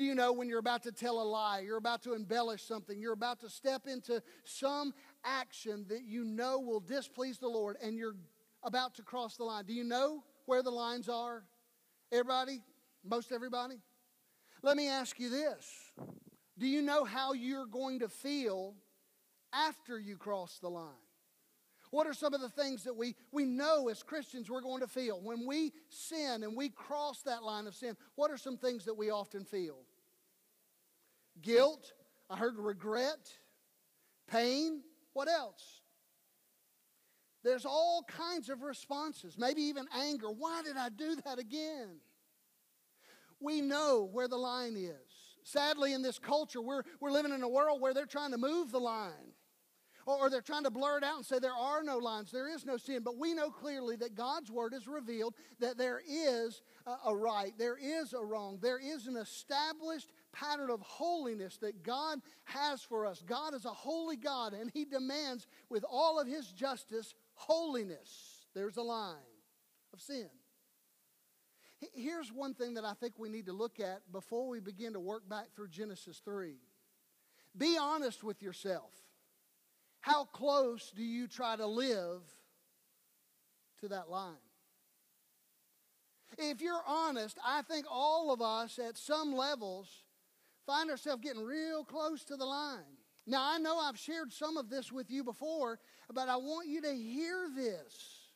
Do 0.00 0.06
you 0.06 0.14
know 0.14 0.32
when 0.32 0.48
you're 0.48 0.60
about 0.60 0.84
to 0.84 0.92
tell 0.92 1.20
a 1.20 1.22
lie, 1.22 1.60
you're 1.60 1.76
about 1.76 2.02
to 2.04 2.14
embellish 2.14 2.62
something, 2.62 2.98
you're 2.98 3.12
about 3.12 3.38
to 3.40 3.50
step 3.50 3.86
into 3.86 4.22
some 4.44 4.94
action 5.26 5.84
that 5.90 6.04
you 6.04 6.24
know 6.24 6.58
will 6.58 6.80
displease 6.80 7.36
the 7.36 7.48
Lord 7.48 7.76
and 7.82 7.98
you're 7.98 8.16
about 8.62 8.94
to 8.94 9.02
cross 9.02 9.36
the 9.36 9.44
line? 9.44 9.66
Do 9.66 9.74
you 9.74 9.84
know 9.84 10.24
where 10.46 10.62
the 10.62 10.70
lines 10.70 11.10
are? 11.10 11.44
Everybody? 12.10 12.62
Most 13.04 13.30
everybody? 13.30 13.74
Let 14.62 14.78
me 14.78 14.88
ask 14.88 15.20
you 15.20 15.28
this 15.28 15.70
Do 16.56 16.66
you 16.66 16.80
know 16.80 17.04
how 17.04 17.34
you're 17.34 17.66
going 17.66 17.98
to 17.98 18.08
feel 18.08 18.76
after 19.52 19.98
you 19.98 20.16
cross 20.16 20.60
the 20.60 20.70
line? 20.70 20.96
What 21.90 22.06
are 22.06 22.14
some 22.14 22.32
of 22.32 22.40
the 22.40 22.48
things 22.48 22.84
that 22.84 22.96
we, 22.96 23.16
we 23.32 23.44
know 23.44 23.88
as 23.88 24.02
Christians 24.02 24.48
we're 24.48 24.62
going 24.62 24.80
to 24.80 24.86
feel? 24.86 25.20
When 25.20 25.44
we 25.44 25.72
sin 25.90 26.42
and 26.42 26.56
we 26.56 26.70
cross 26.70 27.20
that 27.22 27.42
line 27.42 27.66
of 27.66 27.74
sin, 27.74 27.98
what 28.14 28.30
are 28.30 28.38
some 28.38 28.56
things 28.56 28.86
that 28.86 28.94
we 28.94 29.10
often 29.10 29.44
feel? 29.44 29.76
Guilt. 31.42 31.92
I 32.28 32.36
heard 32.36 32.56
regret, 32.58 33.28
pain. 34.30 34.82
What 35.12 35.28
else? 35.28 35.80
There's 37.42 37.64
all 37.64 38.04
kinds 38.06 38.50
of 38.50 38.62
responses, 38.62 39.36
maybe 39.38 39.62
even 39.62 39.86
anger. 39.96 40.30
Why 40.30 40.62
did 40.62 40.76
I 40.76 40.90
do 40.90 41.16
that 41.24 41.38
again? 41.38 42.00
We 43.40 43.62
know 43.62 44.08
where 44.12 44.28
the 44.28 44.36
line 44.36 44.76
is. 44.76 45.10
Sadly, 45.42 45.94
in 45.94 46.02
this 46.02 46.18
culture, 46.18 46.60
we're, 46.60 46.82
we're 47.00 47.10
living 47.10 47.32
in 47.32 47.42
a 47.42 47.48
world 47.48 47.80
where 47.80 47.94
they're 47.94 48.04
trying 48.04 48.32
to 48.32 48.38
move 48.38 48.70
the 48.70 48.80
line. 48.80 49.32
Or, 50.06 50.28
they're 50.28 50.40
trying 50.40 50.64
to 50.64 50.70
blur 50.70 50.98
it 50.98 51.04
out 51.04 51.16
and 51.16 51.26
say 51.26 51.38
there 51.38 51.52
are 51.52 51.82
no 51.82 51.98
lines, 51.98 52.32
there 52.32 52.48
is 52.48 52.64
no 52.66 52.76
sin. 52.76 53.02
But 53.04 53.16
we 53.18 53.32
know 53.32 53.50
clearly 53.50 53.96
that 53.96 54.14
God's 54.14 54.50
word 54.50 54.74
is 54.74 54.88
revealed 54.88 55.34
that 55.60 55.78
there 55.78 56.00
is 56.06 56.62
a 57.06 57.14
right, 57.14 57.52
there 57.58 57.76
is 57.76 58.12
a 58.12 58.24
wrong, 58.24 58.58
there 58.60 58.78
is 58.78 59.06
an 59.06 59.16
established 59.16 60.10
pattern 60.32 60.70
of 60.70 60.80
holiness 60.80 61.56
that 61.58 61.82
God 61.82 62.20
has 62.44 62.82
for 62.82 63.06
us. 63.06 63.22
God 63.26 63.54
is 63.54 63.64
a 63.64 63.70
holy 63.70 64.16
God, 64.16 64.52
and 64.52 64.70
He 64.72 64.84
demands, 64.84 65.46
with 65.68 65.84
all 65.88 66.18
of 66.20 66.26
His 66.26 66.46
justice, 66.52 67.14
holiness. 67.34 68.46
There's 68.54 68.76
a 68.76 68.82
line 68.82 69.16
of 69.92 70.00
sin. 70.00 70.28
Here's 71.94 72.30
one 72.30 72.54
thing 72.54 72.74
that 72.74 72.84
I 72.84 72.92
think 72.94 73.18
we 73.18 73.30
need 73.30 73.46
to 73.46 73.52
look 73.52 73.80
at 73.80 74.00
before 74.12 74.48
we 74.48 74.60
begin 74.60 74.92
to 74.92 75.00
work 75.00 75.28
back 75.28 75.46
through 75.54 75.68
Genesis 75.68 76.20
3. 76.24 76.56
Be 77.56 77.78
honest 77.78 78.22
with 78.22 78.42
yourself. 78.42 78.92
How 80.00 80.24
close 80.24 80.92
do 80.94 81.02
you 81.02 81.26
try 81.26 81.56
to 81.56 81.66
live 81.66 82.22
to 83.80 83.88
that 83.88 84.10
line? 84.10 84.34
If 86.38 86.60
you're 86.60 86.82
honest, 86.86 87.38
I 87.44 87.62
think 87.62 87.86
all 87.90 88.32
of 88.32 88.40
us 88.40 88.78
at 88.78 88.96
some 88.96 89.34
levels 89.34 89.88
find 90.70 90.88
ourselves 90.88 91.20
getting 91.20 91.42
real 91.42 91.82
close 91.82 92.22
to 92.22 92.36
the 92.36 92.44
line. 92.44 92.96
Now, 93.26 93.42
I 93.42 93.58
know 93.58 93.78
I've 93.80 93.98
shared 93.98 94.32
some 94.32 94.56
of 94.56 94.70
this 94.70 94.92
with 94.92 95.10
you 95.10 95.24
before, 95.24 95.80
but 96.14 96.28
I 96.28 96.36
want 96.36 96.68
you 96.68 96.80
to 96.82 96.94
hear 96.94 97.48
this. 97.56 98.28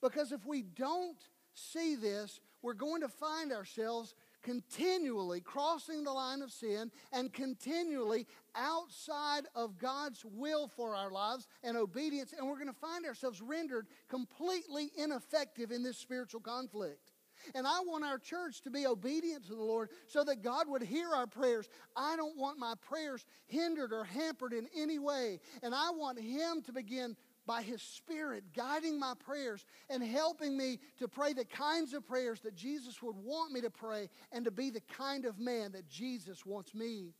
Because 0.00 0.32
if 0.32 0.46
we 0.46 0.62
don't 0.62 1.18
see 1.52 1.94
this, 1.94 2.40
we're 2.62 2.72
going 2.72 3.02
to 3.02 3.08
find 3.08 3.52
ourselves 3.52 4.14
continually 4.42 5.42
crossing 5.42 6.02
the 6.02 6.10
line 6.10 6.40
of 6.40 6.50
sin 6.50 6.90
and 7.12 7.30
continually 7.30 8.26
outside 8.56 9.42
of 9.54 9.78
God's 9.78 10.24
will 10.24 10.68
for 10.68 10.96
our 10.96 11.10
lives 11.10 11.46
and 11.62 11.76
obedience, 11.76 12.32
and 12.36 12.48
we're 12.48 12.56
going 12.56 12.66
to 12.68 12.72
find 12.72 13.04
ourselves 13.04 13.42
rendered 13.42 13.86
completely 14.08 14.90
ineffective 14.96 15.70
in 15.70 15.82
this 15.82 15.98
spiritual 15.98 16.40
conflict. 16.40 17.11
And 17.54 17.66
I 17.66 17.80
want 17.80 18.04
our 18.04 18.18
church 18.18 18.60
to 18.62 18.70
be 18.70 18.86
obedient 18.86 19.44
to 19.46 19.54
the 19.54 19.62
Lord 19.62 19.90
so 20.06 20.24
that 20.24 20.42
God 20.42 20.68
would 20.68 20.82
hear 20.82 21.10
our 21.10 21.26
prayers. 21.26 21.68
I 21.96 22.16
don't 22.16 22.36
want 22.36 22.58
my 22.58 22.74
prayers 22.80 23.24
hindered 23.46 23.92
or 23.92 24.04
hampered 24.04 24.52
in 24.52 24.68
any 24.76 24.98
way. 24.98 25.40
And 25.62 25.74
I 25.74 25.90
want 25.90 26.20
Him 26.20 26.62
to 26.62 26.72
begin 26.72 27.16
by 27.46 27.62
His 27.62 27.82
Spirit 27.82 28.44
guiding 28.54 28.98
my 28.98 29.14
prayers 29.24 29.64
and 29.90 30.02
helping 30.02 30.56
me 30.56 30.78
to 30.98 31.08
pray 31.08 31.32
the 31.32 31.44
kinds 31.44 31.92
of 31.92 32.06
prayers 32.06 32.40
that 32.40 32.54
Jesus 32.54 33.02
would 33.02 33.16
want 33.16 33.52
me 33.52 33.60
to 33.60 33.70
pray 33.70 34.08
and 34.30 34.44
to 34.44 34.50
be 34.50 34.70
the 34.70 34.82
kind 34.96 35.24
of 35.24 35.38
man 35.38 35.72
that 35.72 35.88
Jesus 35.88 36.46
wants 36.46 36.74
me 36.74 37.14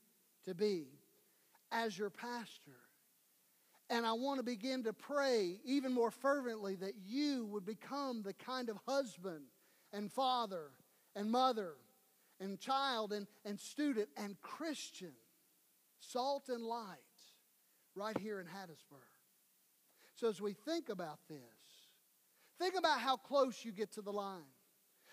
to 0.44 0.54
be 0.54 0.86
as 1.70 1.98
your 1.98 2.10
pastor. 2.10 2.78
And 3.90 4.06
I 4.06 4.12
want 4.12 4.38
to 4.38 4.42
begin 4.42 4.84
to 4.84 4.92
pray 4.92 5.60
even 5.64 5.92
more 5.92 6.10
fervently 6.10 6.76
that 6.76 6.94
you 7.04 7.46
would 7.46 7.66
become 7.66 8.22
the 8.22 8.32
kind 8.32 8.70
of 8.70 8.78
husband 8.86 9.44
and 9.92 10.10
father 10.10 10.70
and 11.14 11.30
mother 11.30 11.74
and 12.40 12.58
child 12.58 13.12
and, 13.12 13.26
and 13.44 13.58
student 13.58 14.08
and 14.16 14.40
Christian, 14.40 15.12
salt 16.00 16.48
and 16.48 16.64
light, 16.64 16.98
right 17.94 18.18
here 18.18 18.40
in 18.40 18.46
Hattiesburg. 18.46 19.04
So 20.14 20.28
as 20.28 20.40
we 20.40 20.52
think 20.52 20.88
about 20.88 21.18
this, 21.28 21.38
think 22.58 22.74
about 22.76 23.00
how 23.00 23.16
close 23.16 23.64
you 23.64 23.72
get 23.72 23.92
to 23.92 24.02
the 24.02 24.12
line. 24.12 24.42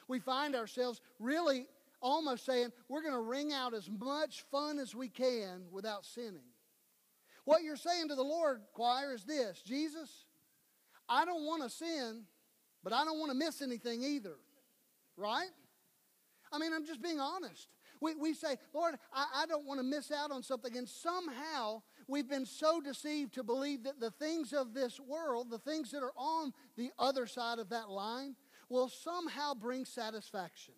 We 0.08 0.20
find 0.20 0.56
ourselves 0.56 1.02
really 1.20 1.68
almost 2.02 2.46
saying, 2.46 2.72
we're 2.88 3.02
going 3.02 3.14
to 3.14 3.20
wring 3.20 3.52
out 3.52 3.74
as 3.74 3.90
much 3.90 4.44
fun 4.52 4.80
as 4.80 4.96
we 4.96 5.10
can 5.10 5.64
without 5.72 6.06
sinning. 6.06 6.48
What 7.46 7.64
you're 7.64 7.76
saying 7.76 8.10
to 8.10 8.16
the 8.16 8.24
Lord, 8.24 8.62
choir, 8.74 9.14
is 9.14 9.24
this 9.24 9.62
Jesus, 9.62 10.26
I 11.08 11.26
don't 11.26 11.46
want 11.46 11.64
to 11.64 11.70
sin, 11.70 12.24
but 12.84 12.94
I 12.94 13.04
don't 13.04 13.20
want 13.20 13.32
to 13.32 13.38
miss 13.38 13.62
anything 13.62 14.04
either. 14.04 14.36
Right? 15.20 15.50
I 16.52 16.58
mean, 16.58 16.72
I'm 16.74 16.86
just 16.86 17.02
being 17.02 17.20
honest. 17.20 17.68
We, 18.02 18.16
we 18.16 18.34
say, 18.34 18.56
Lord, 18.74 18.96
I, 19.14 19.44
I 19.44 19.46
don't 19.46 19.66
want 19.66 19.80
to 19.82 19.84
miss 19.84 20.12
out 20.12 20.32
on 20.32 20.42
something. 20.42 20.78
And 20.78 20.88
somehow 20.88 21.82
we've 22.08 22.30
been 22.30 22.46
so 22.46 22.80
deceived 22.80 23.34
to 23.34 23.44
believe 23.44 23.84
that 23.84 24.00
the 24.00 24.12
things 24.12 24.54
of 24.54 24.74
this 24.74 25.00
world, 25.00 25.52
the 25.52 25.60
things 25.60 25.92
that 25.92 26.02
are 26.02 26.14
on 26.16 26.54
the 26.78 26.92
other 26.98 27.28
side 27.28 27.60
of 27.60 27.70
that 27.70 27.90
line, 27.90 28.36
will 28.70 28.88
somehow 28.88 29.54
bring 29.54 29.84
satisfaction. 29.84 30.76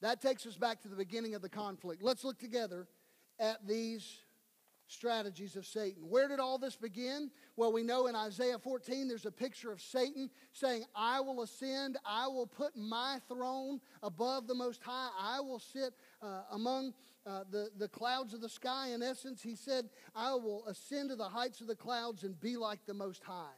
That 0.00 0.22
takes 0.22 0.46
us 0.46 0.56
back 0.56 0.80
to 0.82 0.88
the 0.88 0.96
beginning 0.96 1.34
of 1.34 1.42
the 1.42 1.48
conflict. 1.48 2.02
Let's 2.02 2.24
look 2.24 2.38
together 2.38 2.86
at 3.38 3.66
these 3.66 4.18
strategies 4.90 5.56
of 5.56 5.64
Satan. 5.64 6.02
Where 6.08 6.28
did 6.28 6.40
all 6.40 6.58
this 6.58 6.76
begin? 6.76 7.30
Well, 7.56 7.72
we 7.72 7.82
know 7.82 8.08
in 8.08 8.16
Isaiah 8.16 8.58
14 8.58 9.08
there's 9.08 9.26
a 9.26 9.30
picture 9.30 9.70
of 9.70 9.80
Satan 9.80 10.30
saying, 10.52 10.84
I 10.94 11.20
will 11.20 11.42
ascend, 11.42 11.96
I 12.04 12.26
will 12.26 12.46
put 12.46 12.76
my 12.76 13.20
throne 13.28 13.80
above 14.02 14.46
the 14.46 14.54
Most 14.54 14.82
High, 14.82 15.10
I 15.18 15.40
will 15.40 15.60
sit 15.60 15.94
uh, 16.20 16.42
among 16.52 16.92
uh, 17.26 17.44
the, 17.50 17.70
the 17.78 17.88
clouds 17.88 18.34
of 18.34 18.40
the 18.40 18.48
sky. 18.48 18.88
In 18.88 19.02
essence, 19.02 19.42
he 19.42 19.54
said, 19.54 19.88
I 20.14 20.32
will 20.34 20.64
ascend 20.66 21.10
to 21.10 21.16
the 21.16 21.28
heights 21.28 21.60
of 21.60 21.66
the 21.66 21.76
clouds 21.76 22.24
and 22.24 22.38
be 22.40 22.56
like 22.56 22.84
the 22.86 22.94
Most 22.94 23.22
High. 23.22 23.56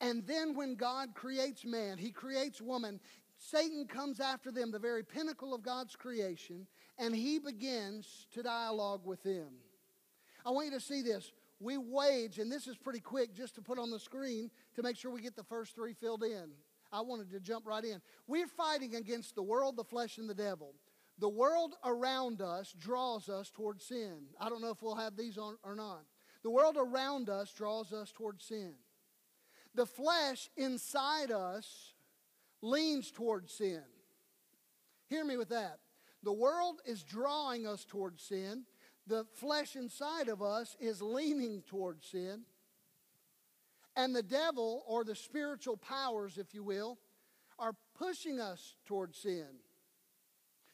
And 0.00 0.26
then 0.26 0.56
when 0.56 0.74
God 0.74 1.14
creates 1.14 1.64
man, 1.64 1.98
he 1.98 2.10
creates 2.10 2.60
woman, 2.60 3.00
Satan 3.36 3.86
comes 3.86 4.20
after 4.20 4.50
them, 4.50 4.70
the 4.70 4.78
very 4.78 5.04
pinnacle 5.04 5.54
of 5.54 5.62
God's 5.62 5.96
creation, 5.96 6.66
and 6.98 7.14
he 7.14 7.38
begins 7.38 8.26
to 8.32 8.42
dialogue 8.42 9.02
with 9.04 9.22
them. 9.22 9.48
I 10.44 10.50
want 10.50 10.66
you 10.66 10.72
to 10.72 10.80
see 10.80 11.02
this. 11.02 11.32
We 11.60 11.78
wage, 11.78 12.38
and 12.38 12.50
this 12.50 12.66
is 12.66 12.76
pretty 12.76 13.00
quick 13.00 13.34
just 13.34 13.54
to 13.54 13.62
put 13.62 13.78
on 13.78 13.90
the 13.90 13.98
screen 13.98 14.50
to 14.74 14.82
make 14.82 14.96
sure 14.96 15.10
we 15.10 15.20
get 15.20 15.36
the 15.36 15.44
first 15.44 15.74
three 15.74 15.94
filled 15.94 16.22
in. 16.22 16.50
I 16.92 17.00
wanted 17.00 17.30
to 17.30 17.40
jump 17.40 17.66
right 17.66 17.84
in. 17.84 18.00
We're 18.26 18.46
fighting 18.46 18.94
against 18.94 19.34
the 19.34 19.42
world, 19.42 19.76
the 19.76 19.84
flesh, 19.84 20.18
and 20.18 20.28
the 20.28 20.34
devil. 20.34 20.74
The 21.18 21.28
world 21.28 21.74
around 21.84 22.42
us 22.42 22.74
draws 22.78 23.28
us 23.28 23.50
towards 23.50 23.84
sin. 23.84 24.26
I 24.40 24.48
don't 24.48 24.60
know 24.60 24.70
if 24.70 24.82
we'll 24.82 24.96
have 24.96 25.16
these 25.16 25.38
on 25.38 25.56
or 25.62 25.74
not. 25.74 26.02
The 26.42 26.50
world 26.50 26.76
around 26.78 27.30
us 27.30 27.52
draws 27.52 27.92
us 27.92 28.12
towards 28.12 28.44
sin. 28.44 28.74
The 29.74 29.86
flesh 29.86 30.50
inside 30.56 31.30
us 31.30 31.94
leans 32.62 33.10
towards 33.10 33.52
sin. 33.52 33.82
Hear 35.08 35.24
me 35.24 35.36
with 35.36 35.48
that. 35.48 35.78
The 36.22 36.32
world 36.32 36.80
is 36.86 37.02
drawing 37.02 37.66
us 37.66 37.84
towards 37.84 38.22
sin. 38.22 38.64
The 39.06 39.24
flesh 39.34 39.76
inside 39.76 40.28
of 40.28 40.42
us 40.42 40.76
is 40.80 41.02
leaning 41.02 41.62
towards 41.66 42.06
sin. 42.06 42.42
And 43.96 44.14
the 44.14 44.22
devil, 44.22 44.82
or 44.86 45.04
the 45.04 45.14
spiritual 45.14 45.76
powers, 45.76 46.38
if 46.38 46.52
you 46.54 46.64
will, 46.64 46.98
are 47.58 47.74
pushing 47.96 48.40
us 48.40 48.74
towards 48.86 49.18
sin. 49.18 49.46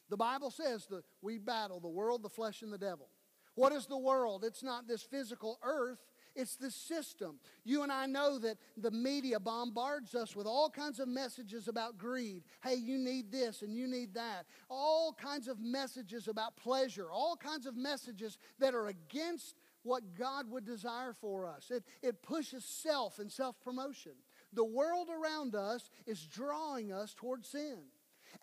The 0.09 0.17
Bible 0.17 0.49
says 0.49 0.87
that 0.87 1.03
we 1.21 1.37
battle 1.37 1.79
the 1.79 1.87
world, 1.87 2.23
the 2.23 2.29
flesh, 2.29 2.63
and 2.63 2.73
the 2.73 2.77
devil. 2.77 3.09
What 3.55 3.73
is 3.73 3.85
the 3.85 3.97
world? 3.97 4.43
It's 4.43 4.63
not 4.63 4.87
this 4.87 5.03
physical 5.03 5.59
earth, 5.63 5.99
it's 6.35 6.55
the 6.55 6.71
system. 6.71 7.39
You 7.63 7.83
and 7.83 7.91
I 7.91 8.05
know 8.05 8.39
that 8.39 8.57
the 8.77 8.91
media 8.91 9.39
bombards 9.39 10.15
us 10.15 10.35
with 10.35 10.47
all 10.47 10.69
kinds 10.69 10.99
of 10.99 11.07
messages 11.07 11.67
about 11.67 11.97
greed. 11.97 12.43
Hey, 12.63 12.75
you 12.75 12.97
need 12.97 13.31
this 13.31 13.61
and 13.61 13.75
you 13.75 13.87
need 13.87 14.13
that. 14.13 14.45
All 14.69 15.13
kinds 15.13 15.47
of 15.47 15.59
messages 15.59 16.27
about 16.27 16.55
pleasure. 16.55 17.11
All 17.11 17.35
kinds 17.35 17.65
of 17.65 17.75
messages 17.75 18.37
that 18.59 18.73
are 18.73 18.87
against 18.87 19.55
what 19.83 20.15
God 20.15 20.49
would 20.51 20.65
desire 20.65 21.13
for 21.13 21.47
us. 21.47 21.71
It, 21.71 21.83
it 22.01 22.21
pushes 22.21 22.63
self 22.63 23.19
and 23.19 23.31
self 23.31 23.59
promotion. 23.61 24.13
The 24.53 24.65
world 24.65 25.09
around 25.09 25.55
us 25.55 25.89
is 26.05 26.25
drawing 26.25 26.91
us 26.91 27.13
toward 27.13 27.45
sin. 27.45 27.77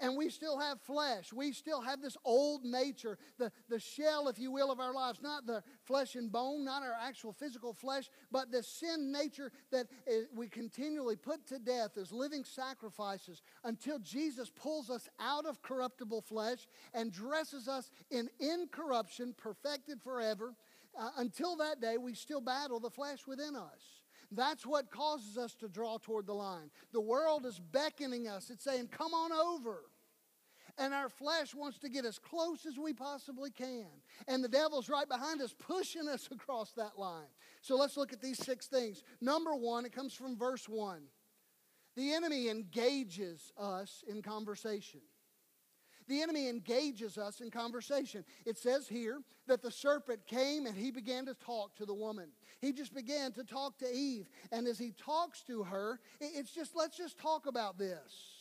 And 0.01 0.17
we 0.17 0.29
still 0.29 0.59
have 0.59 0.81
flesh. 0.81 1.33
We 1.33 1.53
still 1.53 1.81
have 1.81 2.01
this 2.01 2.17
old 2.25 2.65
nature, 2.65 3.19
the, 3.39 3.51
the 3.69 3.79
shell, 3.79 4.29
if 4.29 4.39
you 4.39 4.51
will, 4.51 4.71
of 4.71 4.81
our 4.81 4.93
lives. 4.93 5.21
Not 5.23 5.47
the 5.47 5.63
flesh 5.85 6.15
and 6.15 6.31
bone, 6.31 6.65
not 6.65 6.83
our 6.83 6.97
actual 7.01 7.33
physical 7.33 7.73
flesh, 7.73 8.09
but 8.31 8.51
the 8.51 8.63
sin 8.63 9.13
nature 9.13 9.53
that 9.71 9.87
we 10.35 10.49
continually 10.49 11.17
put 11.17 11.47
to 11.49 11.59
death 11.59 11.97
as 11.97 12.13
living 12.13 12.45
sacrifices 12.45 13.43
until 13.65 13.99
Jesus 13.99 14.51
pulls 14.51 14.91
us 14.91 15.09
out 15.21 15.47
of 15.47 15.63
corruptible 15.63 16.23
flesh 16.23 16.67
and 16.95 17.13
dresses 17.13 17.69
us 17.69 17.91
in 18.11 18.29
incorruption, 18.39 19.35
perfected 19.37 20.01
forever. 20.03 20.55
Uh, 20.99 21.11
until 21.19 21.57
that 21.57 21.81
day, 21.81 21.97
we 21.97 22.15
still 22.15 22.41
battle 22.41 22.81
the 22.81 22.91
flesh 22.91 23.27
within 23.27 23.55
us. 23.55 23.98
That's 24.31 24.67
what 24.67 24.91
causes 24.91 25.39
us 25.39 25.55
to 25.57 25.69
draw 25.69 25.99
toward 25.99 26.27
the 26.27 26.35
line. 26.35 26.71
The 26.93 27.01
world 27.01 27.47
is 27.47 27.59
beckoning 27.59 28.29
us, 28.29 28.51
it's 28.51 28.65
saying, 28.65 28.89
Come 28.89 29.15
on 29.15 29.33
over. 29.33 29.85
And 30.81 30.95
our 30.95 31.09
flesh 31.09 31.57
wants 31.57 31.79
to 31.81 31.89
get 31.89 32.05
as 32.05 32.21
close 32.21 32.65
as 32.65 32.79
we 32.79 32.93
possibly 32.93 33.51
can. 33.51 33.89
And 34.29 34.45
the 34.45 34.49
devil's 34.49 34.89
right 34.89 35.09
behind 35.09 35.43
us, 35.43 35.53
pushing 35.59 36.09
us 36.09 36.29
across 36.33 36.71
that 36.73 36.97
line. 36.97 37.27
So 37.63 37.77
let's 37.77 37.97
look 37.97 38.13
at 38.13 38.23
these 38.23 38.39
six 38.39 38.69
things. 38.69 39.03
Number 39.21 39.57
one, 39.57 39.85
it 39.85 39.93
comes 39.93 40.15
from 40.15 40.37
verse 40.37 40.69
one. 40.69 41.03
The 41.97 42.13
enemy 42.13 42.49
engages 42.49 43.53
us 43.59 44.05
in 44.09 44.23
conversation. 44.23 45.01
The 46.09 46.23
enemy 46.23 46.49
engages 46.49 47.19
us 47.19 47.41
in 47.41 47.51
conversation. 47.51 48.25
It 48.47 48.57
says 48.57 48.89
here 48.89 49.21
that 49.47 49.63
the 49.63 49.71
serpent 49.71 50.27
came 50.27 50.67
and 50.67 50.77
he 50.77 50.91
began 50.91 51.27
to 51.27 51.35
talk 51.35 51.77
to 51.77 51.85
the 51.85 51.95
woman. 51.95 52.31
He 52.61 52.73
just 52.73 52.95
began 52.95 53.33
to 53.33 53.45
talk 53.45 53.79
to 53.79 53.87
Eve. 53.93 54.27
And 54.51 54.67
as 54.67 54.79
he 54.79 54.93
talks 54.93 55.43
to 55.43 55.65
her, 55.65 56.01
it's 56.21 56.51
just, 56.53 56.75
let's 56.75 56.97
just 56.97 57.19
talk 57.19 57.47
about 57.47 57.79
this. 57.79 58.39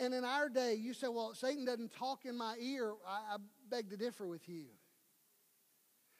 And 0.00 0.14
in 0.14 0.24
our 0.24 0.48
day, 0.48 0.74
you 0.74 0.94
say, 0.94 1.06
well, 1.08 1.34
Satan 1.34 1.64
doesn't 1.66 1.92
talk 1.92 2.24
in 2.24 2.36
my 2.36 2.56
ear. 2.58 2.94
I, 3.06 3.36
beg 3.68 3.90
to 3.90 3.96
differ 3.96 4.26
with 4.26 4.48
you. 4.48 4.64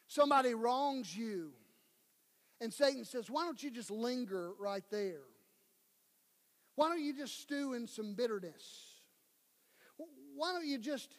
Somebody 0.09 0.53
wrongs 0.53 1.17
you. 1.17 1.53
And 2.61 2.73
Satan 2.73 3.05
says, 3.05 3.31
why 3.31 3.45
don't 3.45 3.63
you 3.63 3.71
just 3.71 3.91
linger 3.91 4.53
right 4.59 4.85
there? 4.91 5.23
Why 6.75 6.89
don't 6.89 7.03
you 7.03 7.15
just 7.15 7.41
stew 7.41 7.73
in 7.73 7.87
some 7.87 8.15
bitterness? 8.15 8.86
Why 10.37 10.53
don't 10.53 10.67
you 10.67 10.79
just 10.79 11.11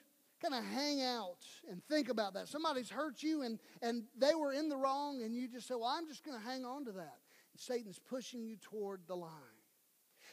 kind 0.42 0.54
of 0.54 0.64
hang 0.64 1.02
out 1.02 1.46
and 1.70 1.84
think 1.86 2.10
about 2.10 2.34
that? 2.36 2.48
Somebody's 2.48 2.90
hurt 2.90 3.24
you 3.24 3.42
and, 3.42 3.60
and 3.82 4.04
they 4.18 4.36
were 4.36 4.54
in 4.54 4.70
the 4.70 4.78
wrong, 4.78 5.22
and 5.24 5.36
you 5.36 5.48
just 5.48 5.68
say, 5.68 5.76
Well, 5.76 5.88
I'm 5.88 6.08
just 6.08 6.24
going 6.24 6.40
to 6.40 6.48
hang 6.48 6.66
on 6.66 6.86
to 6.86 6.92
that. 6.94 7.18
And 7.54 7.60
Satan's 7.60 8.00
pushing 8.00 8.46
you 8.46 8.58
toward 8.58 9.02
the 9.08 9.16
line. 9.16 9.32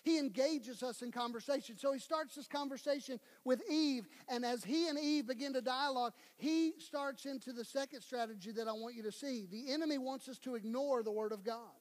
He 0.02 0.18
engages 0.18 0.82
us 0.82 1.00
in 1.00 1.10
conversation. 1.10 1.78
So 1.78 1.92
he 1.94 1.98
starts 1.98 2.34
this 2.34 2.46
conversation 2.46 3.18
with 3.42 3.62
Eve, 3.70 4.06
and 4.28 4.44
as 4.44 4.62
he 4.62 4.88
and 4.88 4.98
Eve 4.98 5.26
begin 5.26 5.54
to 5.54 5.62
dialogue, 5.62 6.12
he 6.36 6.74
starts 6.78 7.24
into 7.24 7.52
the 7.52 7.64
second 7.64 8.02
strategy 8.02 8.52
that 8.52 8.68
I 8.68 8.72
want 8.72 8.96
you 8.96 9.02
to 9.04 9.12
see. 9.12 9.46
The 9.50 9.72
enemy 9.72 9.96
wants 9.96 10.28
us 10.28 10.38
to 10.40 10.56
ignore 10.56 11.02
the 11.02 11.10
Word 11.10 11.32
of 11.32 11.42
God. 11.42 11.72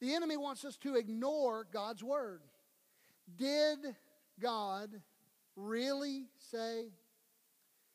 The 0.00 0.14
enemy 0.14 0.36
wants 0.36 0.66
us 0.66 0.76
to 0.78 0.96
ignore 0.96 1.66
God's 1.72 2.04
Word. 2.04 2.42
Did 3.38 3.78
God 4.38 4.90
really 5.56 6.26
say? 6.50 6.86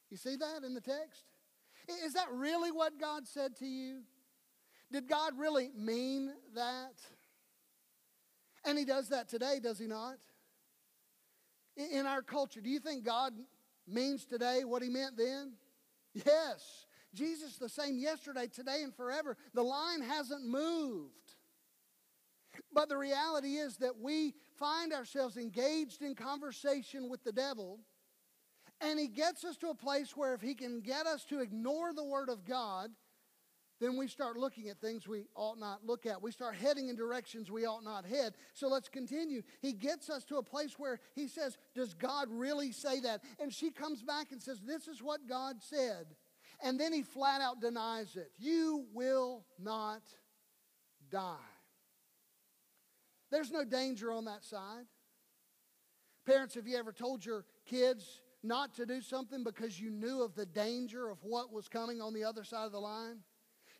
You 0.09 0.17
see 0.17 0.35
that 0.35 0.63
in 0.65 0.73
the 0.73 0.81
text? 0.81 1.23
Is 2.05 2.13
that 2.13 2.27
really 2.31 2.71
what 2.71 2.99
God 2.99 3.27
said 3.27 3.55
to 3.57 3.65
you? 3.65 4.01
Did 4.91 5.07
God 5.07 5.33
really 5.37 5.71
mean 5.75 6.31
that? 6.55 6.93
And 8.65 8.77
He 8.77 8.85
does 8.85 9.09
that 9.09 9.27
today, 9.29 9.59
does 9.61 9.79
He 9.79 9.87
not? 9.87 10.17
In 11.75 12.05
our 12.05 12.21
culture, 12.21 12.61
do 12.61 12.69
you 12.69 12.79
think 12.79 13.03
God 13.03 13.33
means 13.87 14.25
today 14.25 14.63
what 14.63 14.81
He 14.81 14.89
meant 14.89 15.17
then? 15.17 15.53
Yes. 16.13 16.85
Jesus 17.13 17.57
the 17.57 17.69
same 17.69 17.97
yesterday, 17.97 18.47
today, 18.47 18.81
and 18.83 18.93
forever. 18.93 19.37
The 19.53 19.63
line 19.63 20.01
hasn't 20.01 20.45
moved. 20.45 21.26
But 22.77 22.89
the 22.89 22.97
reality 22.97 23.55
is 23.55 23.77
that 23.77 23.99
we 23.99 24.35
find 24.59 24.93
ourselves 24.93 25.35
engaged 25.35 26.03
in 26.03 26.13
conversation 26.13 27.09
with 27.09 27.23
the 27.23 27.31
devil, 27.31 27.79
and 28.79 28.99
he 28.99 29.07
gets 29.07 29.43
us 29.43 29.57
to 29.57 29.69
a 29.69 29.73
place 29.73 30.15
where 30.15 30.35
if 30.35 30.41
he 30.41 30.53
can 30.53 30.81
get 30.81 31.07
us 31.07 31.25
to 31.25 31.39
ignore 31.39 31.91
the 31.91 32.03
Word 32.03 32.29
of 32.29 32.45
God, 32.45 32.91
then 33.79 33.97
we 33.97 34.07
start 34.07 34.37
looking 34.37 34.69
at 34.69 34.79
things 34.79 35.07
we 35.07 35.23
ought 35.33 35.57
not 35.57 35.87
look 35.87 36.05
at. 36.05 36.21
We 36.21 36.31
start 36.31 36.53
heading 36.53 36.89
in 36.89 36.95
directions 36.95 37.49
we 37.49 37.65
ought 37.65 37.83
not 37.83 38.05
head. 38.05 38.35
So 38.53 38.67
let's 38.67 38.89
continue. 38.89 39.41
He 39.59 39.73
gets 39.73 40.07
us 40.11 40.23
to 40.25 40.37
a 40.37 40.43
place 40.43 40.77
where 40.77 40.99
he 41.15 41.27
says, 41.27 41.57
Does 41.73 41.95
God 41.95 42.27
really 42.29 42.71
say 42.71 42.99
that? 42.99 43.23
And 43.39 43.51
she 43.51 43.71
comes 43.71 44.03
back 44.03 44.31
and 44.31 44.39
says, 44.39 44.61
This 44.61 44.87
is 44.87 45.01
what 45.01 45.27
God 45.27 45.63
said. 45.63 46.05
And 46.63 46.79
then 46.79 46.93
he 46.93 47.01
flat 47.01 47.41
out 47.41 47.59
denies 47.59 48.15
it. 48.15 48.29
You 48.37 48.85
will 48.93 49.45
not 49.59 50.03
die. 51.09 51.56
There's 53.31 53.51
no 53.51 53.63
danger 53.63 54.11
on 54.11 54.25
that 54.25 54.43
side. 54.43 54.85
Parents, 56.25 56.55
have 56.55 56.67
you 56.67 56.77
ever 56.77 56.91
told 56.91 57.25
your 57.25 57.45
kids 57.65 58.21
not 58.43 58.75
to 58.75 58.85
do 58.85 59.01
something 59.01 59.43
because 59.43 59.79
you 59.79 59.89
knew 59.89 60.21
of 60.21 60.35
the 60.35 60.45
danger 60.45 61.09
of 61.09 61.17
what 61.23 61.51
was 61.51 61.67
coming 61.67 62.01
on 62.01 62.13
the 62.13 62.23
other 62.23 62.43
side 62.43 62.65
of 62.65 62.71
the 62.71 62.79
line? 62.79 63.19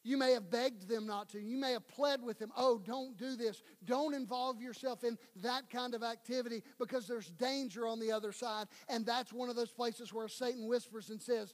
You 0.04 0.18
may 0.18 0.32
have 0.32 0.50
begged 0.50 0.88
them 0.88 1.06
not 1.06 1.28
to. 1.30 1.42
You 1.42 1.58
may 1.58 1.74
have 1.74 1.86
pled 1.90 2.24
with 2.24 2.40
them, 2.40 2.52
oh, 2.56 2.80
don't 2.80 3.18
do 3.18 3.36
this. 3.36 3.62
Don't 3.84 4.14
involve 4.14 4.62
yourself 4.62 5.04
in 5.04 5.18
that 5.42 5.70
kind 5.70 5.94
of 5.94 6.04
activity 6.04 6.64
because 6.80 7.08
there's 7.08 7.30
danger 7.32 7.86
on 7.86 8.00
the 8.00 8.14
other 8.14 8.32
side. 8.32 8.68
And 8.88 9.06
that's 9.06 9.34
one 9.34 9.50
of 9.50 9.58
those 9.58 9.72
places 9.72 10.14
where 10.14 10.30
Satan 10.30 10.68
whispers 10.68 11.10
and 11.10 11.22
says, 11.22 11.54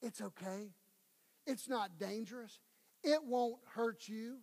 it's 0.00 0.20
okay. 0.20 0.68
It's 1.46 1.68
not 1.68 1.98
dangerous. 1.98 2.60
It 3.02 3.24
won't 3.24 3.56
hurt 3.74 4.08
you. 4.08 4.36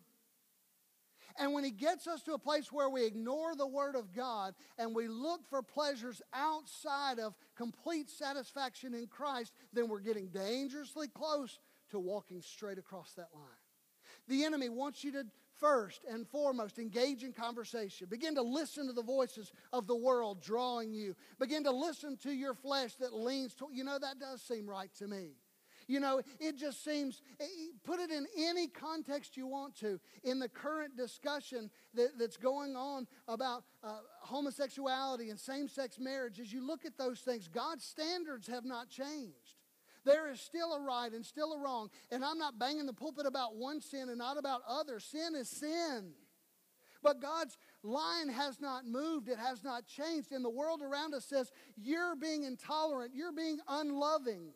And 1.39 1.53
when 1.53 1.63
he 1.63 1.71
gets 1.71 2.07
us 2.07 2.21
to 2.23 2.33
a 2.33 2.39
place 2.39 2.71
where 2.71 2.89
we 2.89 3.05
ignore 3.05 3.55
the 3.55 3.67
Word 3.67 3.95
of 3.95 4.13
God 4.13 4.53
and 4.77 4.95
we 4.95 5.07
look 5.07 5.41
for 5.49 5.61
pleasures 5.61 6.21
outside 6.33 7.19
of 7.19 7.35
complete 7.55 8.09
satisfaction 8.09 8.93
in 8.93 9.07
Christ, 9.07 9.53
then 9.73 9.87
we're 9.87 9.99
getting 9.99 10.27
dangerously 10.27 11.07
close 11.07 11.59
to 11.91 11.99
walking 11.99 12.41
straight 12.41 12.77
across 12.77 13.13
that 13.13 13.29
line. 13.33 13.43
The 14.27 14.43
enemy 14.43 14.69
wants 14.69 15.03
you 15.03 15.11
to 15.13 15.25
first 15.59 16.01
and 16.09 16.27
foremost 16.27 16.79
engage 16.79 17.23
in 17.23 17.33
conversation. 17.33 18.07
Begin 18.09 18.35
to 18.35 18.41
listen 18.41 18.87
to 18.87 18.93
the 18.93 19.03
voices 19.03 19.53
of 19.71 19.87
the 19.87 19.95
world 19.95 20.41
drawing 20.41 20.91
you. 20.91 21.15
Begin 21.39 21.63
to 21.65 21.71
listen 21.71 22.17
to 22.17 22.31
your 22.31 22.55
flesh 22.55 22.95
that 22.95 23.13
leans 23.13 23.53
to, 23.55 23.67
you 23.71 23.83
know, 23.83 23.99
that 23.99 24.19
does 24.19 24.41
seem 24.41 24.67
right 24.67 24.89
to 24.95 25.07
me. 25.07 25.35
You 25.87 25.99
know, 25.99 26.21
it 26.39 26.57
just 26.57 26.83
seems, 26.83 27.21
eh, 27.39 27.43
eh, 27.43 27.47
put 27.83 27.99
it 27.99 28.11
in 28.11 28.25
any 28.37 28.67
context 28.67 29.37
you 29.37 29.47
want 29.47 29.75
to. 29.77 29.99
In 30.23 30.39
the 30.39 30.49
current 30.49 30.95
discussion 30.95 31.69
that, 31.93 32.17
that's 32.17 32.37
going 32.37 32.75
on 32.75 33.07
about 33.27 33.63
uh, 33.83 33.99
homosexuality 34.21 35.29
and 35.29 35.39
same 35.39 35.67
sex 35.67 35.99
marriage, 35.99 36.39
as 36.39 36.51
you 36.51 36.65
look 36.65 36.85
at 36.85 36.97
those 36.97 37.19
things, 37.19 37.47
God's 37.47 37.83
standards 37.83 38.47
have 38.47 38.65
not 38.65 38.89
changed. 38.89 39.57
There 40.03 40.31
is 40.31 40.41
still 40.41 40.73
a 40.73 40.81
right 40.81 41.11
and 41.11 41.25
still 41.25 41.53
a 41.53 41.59
wrong. 41.59 41.89
And 42.11 42.25
I'm 42.25 42.37
not 42.37 42.57
banging 42.57 42.85
the 42.85 42.93
pulpit 42.93 43.25
about 43.25 43.55
one 43.55 43.81
sin 43.81 44.09
and 44.09 44.17
not 44.17 44.37
about 44.37 44.61
others. 44.67 45.03
Sin 45.03 45.35
is 45.35 45.49
sin. 45.49 46.13
But 47.03 47.19
God's 47.19 47.57
line 47.83 48.29
has 48.29 48.61
not 48.61 48.85
moved, 48.85 49.27
it 49.27 49.39
has 49.39 49.63
not 49.63 49.87
changed. 49.87 50.31
And 50.31 50.45
the 50.45 50.49
world 50.49 50.81
around 50.81 51.13
us 51.13 51.25
says, 51.25 51.51
You're 51.75 52.15
being 52.15 52.43
intolerant, 52.43 53.13
you're 53.15 53.31
being 53.31 53.59
unloving. 53.67 54.53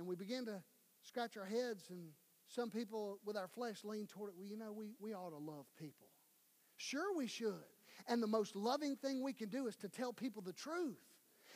And 0.00 0.08
we 0.08 0.16
begin 0.16 0.46
to 0.46 0.62
scratch 1.02 1.36
our 1.36 1.44
heads, 1.44 1.90
and 1.90 2.08
some 2.48 2.70
people 2.70 3.18
with 3.26 3.36
our 3.36 3.48
flesh 3.48 3.84
lean 3.84 4.06
toward 4.06 4.30
it. 4.30 4.34
Well, 4.38 4.46
you 4.46 4.56
know, 4.56 4.72
we, 4.72 4.94
we 4.98 5.12
ought 5.12 5.28
to 5.28 5.36
love 5.36 5.66
people. 5.78 6.08
Sure, 6.78 7.14
we 7.14 7.26
should. 7.26 7.52
And 8.08 8.22
the 8.22 8.26
most 8.26 8.56
loving 8.56 8.96
thing 8.96 9.22
we 9.22 9.34
can 9.34 9.50
do 9.50 9.66
is 9.66 9.76
to 9.76 9.90
tell 9.90 10.14
people 10.14 10.40
the 10.40 10.54
truth. 10.54 10.96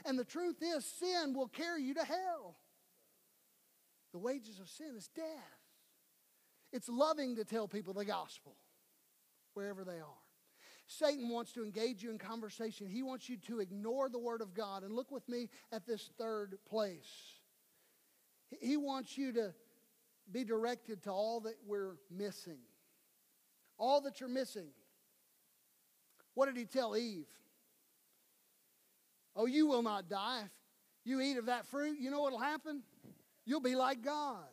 And 0.05 0.19
the 0.19 0.27
truth 0.27 0.57
is, 0.61 0.85
sin 0.85 1.33
will 1.35 1.49
carry 1.49 1.83
you 1.83 1.95
to 1.95 2.05
hell. 2.05 2.59
The 4.13 4.19
wages 4.19 4.61
of 4.61 4.69
sin 4.69 4.95
is 4.95 5.09
death. 5.17 5.25
It's 6.71 6.91
loving 6.91 7.37
to 7.37 7.45
tell 7.45 7.67
people 7.67 7.95
the 7.95 8.05
gospel 8.05 8.57
wherever 9.55 9.85
they 9.85 10.01
are. 10.01 10.23
Satan 10.87 11.31
wants 11.31 11.53
to 11.53 11.65
engage 11.65 12.03
you 12.03 12.11
in 12.11 12.19
conversation. 12.19 12.89
He 12.89 13.03
wants 13.03 13.27
you 13.31 13.39
to 13.47 13.61
ignore 13.61 14.11
the 14.11 14.19
word 14.19 14.43
of 14.43 14.53
God. 14.53 14.83
And 14.83 14.93
look 14.93 15.11
with 15.11 15.27
me 15.31 15.49
at 15.73 15.87
this 15.87 16.11
third 16.19 16.59
place. 16.69 17.34
He 18.61 18.77
wants 18.77 19.17
you 19.19 19.33
to 19.33 19.55
be 20.31 20.45
directed 20.45 21.03
to 21.05 21.11
all 21.11 21.41
that 21.41 21.55
we're 21.67 21.97
missing. 22.11 22.59
All 23.79 24.01
that 24.03 24.21
you're 24.21 24.29
missing. 24.29 24.69
What 26.35 26.47
did 26.47 26.57
he 26.57 26.65
tell 26.65 26.97
Eve? 26.97 27.27
Oh, 29.37 29.47
you 29.47 29.67
will 29.67 29.83
not 29.83 30.09
die. 30.09 30.43
If 31.05 31.11
you 31.11 31.21
eat 31.21 31.37
of 31.37 31.47
that 31.47 31.67
fruit, 31.67 31.99
you 32.01 32.11
know 32.11 32.21
what 32.21 32.33
will 32.33 32.41
happen? 32.41 32.83
You'll 33.45 33.61
be 33.61 33.75
like 33.77 34.03
God. 34.03 34.45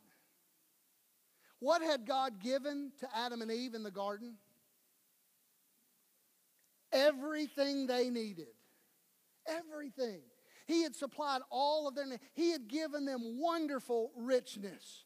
What 1.60 1.82
had 1.82 2.06
God 2.08 2.40
given 2.42 2.92
to 3.00 3.08
Adam 3.16 3.42
and 3.42 3.52
Eve 3.52 3.76
in 3.76 3.84
the 3.84 3.92
garden? 3.92 4.36
Everything 6.92 7.88
they 7.88 8.10
needed. 8.10 8.48
Everything. 9.48 10.22
He 10.72 10.84
had 10.84 10.96
supplied 10.96 11.42
all 11.50 11.86
of 11.86 11.96
their 11.96 12.06
needs. 12.06 12.24
He 12.34 12.52
had 12.52 12.70
given 12.70 13.04
them 13.04 13.38
wonderful 13.38 14.14
richness. 14.16 15.04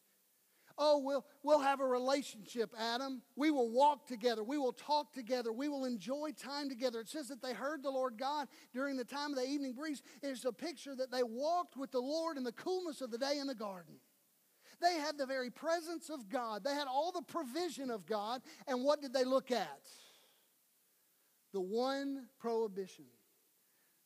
Oh, 0.78 0.98
we'll, 0.98 1.24
we'll 1.42 1.58
have 1.58 1.80
a 1.80 1.86
relationship, 1.86 2.72
Adam. 2.78 3.20
We 3.34 3.50
will 3.50 3.72
walk 3.72 4.06
together. 4.06 4.44
We 4.44 4.58
will 4.58 4.74
talk 4.74 5.12
together. 5.12 5.52
We 5.52 5.68
will 5.68 5.84
enjoy 5.84 6.30
time 6.40 6.68
together. 6.68 7.00
It 7.00 7.08
says 7.08 7.26
that 7.28 7.42
they 7.42 7.52
heard 7.52 7.82
the 7.82 7.90
Lord 7.90 8.16
God 8.16 8.46
during 8.72 8.96
the 8.96 9.04
time 9.04 9.30
of 9.30 9.36
the 9.36 9.48
evening 9.48 9.72
breeze. 9.72 10.02
It's 10.22 10.44
a 10.44 10.52
picture 10.52 10.94
that 10.94 11.10
they 11.10 11.24
walked 11.24 11.76
with 11.76 11.90
the 11.90 12.00
Lord 12.00 12.36
in 12.36 12.44
the 12.44 12.52
coolness 12.52 13.00
of 13.00 13.10
the 13.10 13.18
day 13.18 13.38
in 13.40 13.48
the 13.48 13.54
garden. 13.54 13.94
They 14.80 15.00
had 15.00 15.18
the 15.18 15.26
very 15.26 15.50
presence 15.50 16.10
of 16.10 16.28
God, 16.28 16.62
they 16.62 16.74
had 16.74 16.86
all 16.86 17.10
the 17.10 17.22
provision 17.22 17.90
of 17.90 18.06
God. 18.06 18.42
And 18.68 18.84
what 18.84 19.02
did 19.02 19.12
they 19.12 19.24
look 19.24 19.50
at? 19.50 19.80
The 21.52 21.60
one 21.60 22.28
prohibition. 22.38 23.06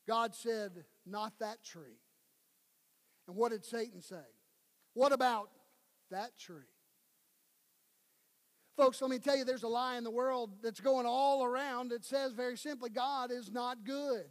God 0.07 0.35
said, 0.35 0.85
Not 1.07 1.39
that 1.41 1.63
tree. 1.65 2.01
And 3.27 3.37
what 3.37 3.53
did 3.53 3.65
Satan 3.65 4.03
say? 4.03 4.17
What 4.95 5.13
about 5.13 5.51
that 6.11 6.39
tree. 6.39 6.57
Folks, 8.77 9.01
let 9.03 9.11
me 9.11 9.19
tell 9.19 9.37
you, 9.37 9.45
there's 9.45 9.63
a 9.63 9.69
lie 9.69 9.97
in 9.97 10.05
the 10.05 10.11
world 10.11 10.51
that's 10.63 10.81
going 10.81 11.07
all 11.07 11.45
around 11.45 11.91
that 11.91 12.05
says 12.05 12.33
very 12.33 12.57
simply, 12.57 12.91
God 12.91 13.31
is 13.31 13.51
not 13.51 13.85
good. 13.85 14.27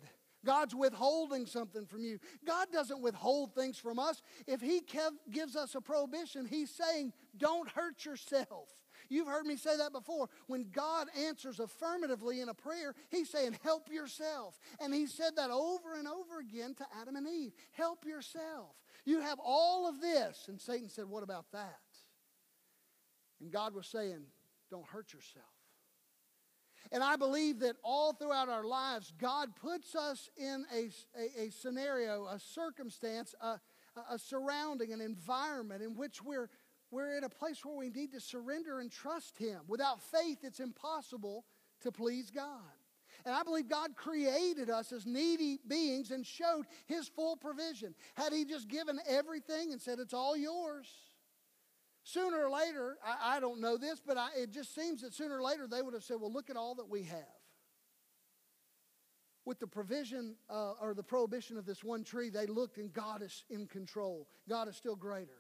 God's 0.46 0.74
withholding 0.74 1.46
something 1.46 1.86
from 1.86 2.04
you. 2.04 2.18
God 2.48 2.68
doesn't 2.72 3.02
withhold 3.02 3.54
things 3.54 3.78
from 3.78 4.00
us. 4.00 4.22
If 4.48 4.62
He 4.62 4.82
gives 5.30 5.56
us 5.56 5.76
a 5.76 5.82
prohibition, 5.82 6.46
He's 6.46 6.72
saying, 6.72 7.14
don't 7.38 7.70
hurt 7.70 8.06
yourself. 8.06 8.70
You've 9.10 9.28
heard 9.28 9.46
me 9.46 9.58
say 9.58 9.78
that 9.78 9.92
before. 9.92 10.30
When 10.48 10.68
God 10.72 11.08
answers 11.18 11.60
affirmatively 11.60 12.42
in 12.42 12.50
a 12.50 12.54
prayer, 12.54 12.94
He's 13.10 13.30
saying, 13.30 13.58
help 13.64 13.90
yourself. 13.92 14.60
And 14.80 14.94
He 14.94 15.08
said 15.08 15.36
that 15.36 15.50
over 15.50 15.96
and 15.98 16.08
over 16.08 16.40
again 16.40 16.76
to 16.76 16.86
Adam 17.02 17.16
and 17.16 17.28
Eve 17.28 17.54
help 17.72 18.06
yourself. 18.06 18.76
You 19.06 19.22
have 19.22 19.40
all 19.44 19.88
of 19.88 20.02
this. 20.02 20.46
And 20.48 20.60
Satan 20.60 20.90
said, 20.90 21.06
What 21.06 21.24
about 21.24 21.52
that? 21.52 21.80
And 23.42 23.52
God 23.52 23.74
was 23.74 23.88
saying, 23.88 24.22
Don't 24.70 24.86
hurt 24.86 25.14
yourself. 25.14 25.46
And 26.92 27.04
I 27.04 27.16
believe 27.18 27.60
that 27.60 27.76
all 27.84 28.14
throughout 28.14 28.50
our 28.50 28.64
lives, 28.64 29.14
God 29.18 29.56
puts 29.56 29.96
us 29.96 30.30
in 30.38 30.66
a, 30.74 30.90
a, 31.18 31.48
a 31.48 31.52
scenario, 31.52 32.26
a 32.26 32.40
circumstance, 32.40 33.36
a, 33.42 33.60
a 34.10 34.18
surrounding, 34.18 34.92
an 34.94 35.02
environment 35.02 35.84
in 35.84 35.96
which 35.96 36.24
we're, 36.24 36.50
we're 36.92 37.18
in 37.18 37.24
a 37.24 37.30
place 37.30 37.64
where 37.64 37.76
we 37.76 37.90
need 37.90 38.12
to 38.14 38.20
surrender 38.20 38.80
and 38.80 38.92
trust 38.92 39.38
Him. 39.38 39.62
Without 39.68 40.02
faith, 40.02 40.40
it's 40.44 40.60
impossible 40.60 41.46
to 41.82 41.92
please 41.92 42.32
God. 42.32 42.62
And 43.26 43.36
I 43.36 43.44
believe 43.44 43.68
God 43.68 43.96
created 43.96 44.70
us 44.70 44.92
as 44.92 45.06
needy 45.06 45.60
beings 45.68 46.12
and 46.12 46.26
showed 46.26 46.66
His 46.86 47.08
full 47.08 47.36
provision. 47.36 47.94
Had 48.16 48.34
He 48.34 48.46
just 48.46 48.68
given 48.68 49.00
everything 49.08 49.72
and 49.72 49.82
said, 49.82 50.00
It's 50.00 50.14
all 50.14 50.36
yours, 50.36 50.88
sooner 52.04 52.46
or 52.46 52.50
later, 52.50 52.98
I, 53.06 53.38
I 53.38 53.40
don't 53.40 53.62
know 53.62 53.78
this, 53.78 54.02
but 54.06 54.18
I, 54.18 54.30
it 54.38 54.52
just 54.52 54.74
seems 54.74 55.02
that 55.02 55.14
sooner 55.14 55.38
or 55.38 55.44
later 55.44 55.68
they 55.68 55.82
would 55.82 55.94
have 55.94 56.04
said, 56.04 56.18
Well, 56.20 56.32
look 56.32 56.50
at 56.50 56.58
all 56.58 56.76
that 56.76 56.90
we 56.90 57.04
have. 57.04 57.20
With 59.46 59.60
the 59.60 59.68
provision 59.68 60.36
uh, 60.50 60.74
or 60.82 60.94
the 60.94 61.04
prohibition 61.04 61.58
of 61.58 61.66
this 61.66 61.84
one 61.84 62.04
tree, 62.04 62.30
they 62.30 62.46
looked 62.46 62.78
and 62.78 62.94
God 62.94 63.22
is 63.22 63.46
in 63.50 63.68
control. 63.68 64.28
God 64.48 64.68
is 64.68 64.76
still 64.76 64.96
greater. 64.96 65.39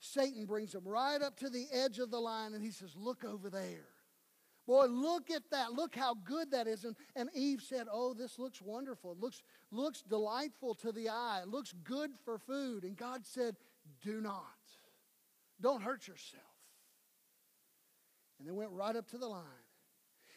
Satan 0.00 0.46
brings 0.46 0.72
them 0.72 0.88
right 0.88 1.20
up 1.20 1.36
to 1.36 1.50
the 1.50 1.66
edge 1.72 1.98
of 1.98 2.10
the 2.10 2.18
line 2.18 2.54
and 2.54 2.64
he 2.64 2.70
says, 2.70 2.96
Look 2.96 3.24
over 3.24 3.50
there. 3.50 3.86
Boy, 4.66 4.86
look 4.86 5.30
at 5.30 5.42
that. 5.50 5.72
Look 5.72 5.94
how 5.94 6.14
good 6.14 6.52
that 6.52 6.66
is. 6.66 6.84
And, 6.84 6.96
and 7.16 7.28
Eve 7.34 7.60
said, 7.60 7.86
Oh, 7.92 8.14
this 8.14 8.38
looks 8.38 8.62
wonderful. 8.62 9.12
It 9.12 9.18
looks, 9.18 9.42
looks 9.70 10.02
delightful 10.02 10.74
to 10.76 10.92
the 10.92 11.10
eye. 11.10 11.40
It 11.42 11.48
looks 11.48 11.74
good 11.84 12.12
for 12.24 12.38
food. 12.38 12.84
And 12.84 12.96
God 12.96 13.26
said, 13.26 13.56
Do 14.02 14.20
not. 14.20 14.44
Don't 15.60 15.82
hurt 15.82 16.08
yourself. 16.08 16.42
And 18.38 18.48
they 18.48 18.52
went 18.52 18.70
right 18.70 18.96
up 18.96 19.08
to 19.08 19.18
the 19.18 19.28
line. 19.28 19.44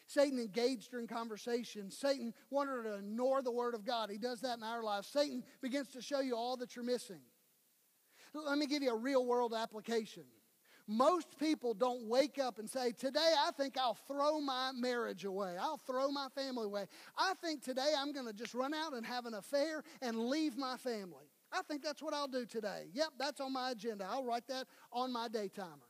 Satan 0.06 0.38
engaged 0.38 0.92
her 0.92 0.98
in 0.98 1.06
conversation. 1.06 1.90
Satan 1.90 2.34
wanted 2.50 2.72
her 2.72 2.82
to 2.82 2.94
ignore 2.96 3.40
the 3.40 3.50
word 3.50 3.74
of 3.74 3.86
God. 3.86 4.10
He 4.10 4.18
does 4.18 4.42
that 4.42 4.58
in 4.58 4.62
our 4.62 4.82
lives. 4.82 5.08
Satan 5.08 5.42
begins 5.62 5.88
to 5.88 6.02
show 6.02 6.20
you 6.20 6.36
all 6.36 6.58
that 6.58 6.76
you're 6.76 6.84
missing. 6.84 7.20
Let 8.34 8.58
me 8.58 8.66
give 8.66 8.82
you 8.82 8.90
a 8.90 8.98
real 8.98 9.24
world 9.24 9.54
application. 9.54 10.24
Most 10.86 11.38
people 11.38 11.72
don't 11.72 12.06
wake 12.08 12.38
up 12.38 12.58
and 12.58 12.68
say, 12.68 12.92
Today 12.92 13.32
I 13.46 13.50
think 13.52 13.78
I'll 13.78 13.98
throw 14.06 14.40
my 14.40 14.72
marriage 14.74 15.24
away. 15.24 15.56
I'll 15.58 15.78
throw 15.78 16.10
my 16.10 16.28
family 16.34 16.66
away. 16.66 16.86
I 17.16 17.32
think 17.42 17.62
today 17.62 17.92
I'm 17.96 18.12
going 18.12 18.26
to 18.26 18.34
just 18.34 18.52
run 18.52 18.74
out 18.74 18.92
and 18.92 19.06
have 19.06 19.24
an 19.24 19.34
affair 19.34 19.82
and 20.02 20.28
leave 20.28 20.58
my 20.58 20.76
family. 20.76 21.30
I 21.52 21.62
think 21.62 21.82
that's 21.82 22.02
what 22.02 22.12
I'll 22.12 22.28
do 22.28 22.44
today. 22.44 22.88
Yep, 22.92 23.10
that's 23.18 23.40
on 23.40 23.52
my 23.52 23.70
agenda. 23.70 24.06
I'll 24.10 24.24
write 24.24 24.46
that 24.48 24.66
on 24.92 25.12
my 25.12 25.28
day 25.28 25.48
timer. 25.48 25.88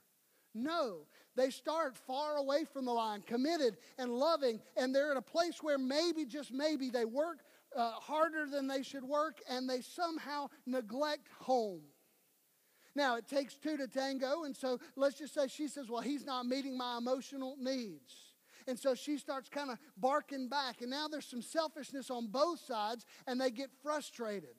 No, 0.54 1.06
they 1.34 1.50
start 1.50 1.96
far 1.96 2.36
away 2.36 2.64
from 2.64 2.84
the 2.84 2.92
line, 2.92 3.22
committed 3.22 3.78
and 3.98 4.12
loving, 4.12 4.60
and 4.76 4.94
they're 4.94 5.10
at 5.10 5.16
a 5.16 5.22
place 5.22 5.60
where 5.60 5.78
maybe, 5.78 6.24
just 6.24 6.52
maybe, 6.52 6.90
they 6.90 7.04
work 7.04 7.38
uh, 7.74 7.90
harder 7.92 8.46
than 8.46 8.68
they 8.68 8.82
should 8.82 9.02
work 9.02 9.40
and 9.50 9.68
they 9.68 9.80
somehow 9.80 10.48
neglect 10.64 11.26
home. 11.40 11.80
Now, 12.96 13.16
it 13.16 13.26
takes 13.26 13.54
two 13.54 13.76
to 13.76 13.88
tango, 13.88 14.44
and 14.44 14.56
so 14.56 14.78
let's 14.94 15.18
just 15.18 15.34
say 15.34 15.48
she 15.48 15.66
says, 15.66 15.88
Well, 15.88 16.02
he's 16.02 16.24
not 16.24 16.46
meeting 16.46 16.78
my 16.78 16.98
emotional 16.98 17.56
needs. 17.58 18.14
And 18.66 18.78
so 18.78 18.94
she 18.94 19.18
starts 19.18 19.48
kind 19.48 19.70
of 19.70 19.78
barking 19.96 20.48
back, 20.48 20.80
and 20.80 20.90
now 20.90 21.08
there's 21.08 21.26
some 21.26 21.42
selfishness 21.42 22.10
on 22.10 22.28
both 22.28 22.60
sides, 22.60 23.04
and 23.26 23.40
they 23.40 23.50
get 23.50 23.70
frustrated. 23.82 24.56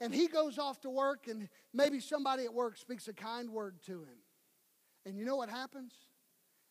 And 0.00 0.14
he 0.14 0.26
goes 0.26 0.58
off 0.58 0.80
to 0.80 0.90
work, 0.90 1.28
and 1.28 1.48
maybe 1.72 2.00
somebody 2.00 2.44
at 2.44 2.52
work 2.52 2.76
speaks 2.76 3.08
a 3.08 3.14
kind 3.14 3.50
word 3.50 3.76
to 3.86 4.02
him. 4.02 4.18
And 5.06 5.16
you 5.16 5.24
know 5.24 5.36
what 5.36 5.48
happens? 5.48 5.92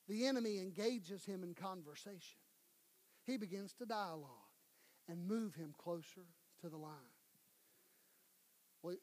The 0.08 0.28
enemy 0.28 0.60
engages 0.60 1.26
him 1.26 1.44
in 1.44 1.54
conversation. 1.54 2.38
He 3.26 3.38
begins 3.38 3.74
to 3.76 3.86
dialogue 3.86 4.30
and 5.08 5.28
move 5.28 5.56
him 5.56 5.74
closer 5.78 6.26
to 6.62 6.70
the 6.70 6.78
line. 6.78 6.92
Well, 8.82 8.96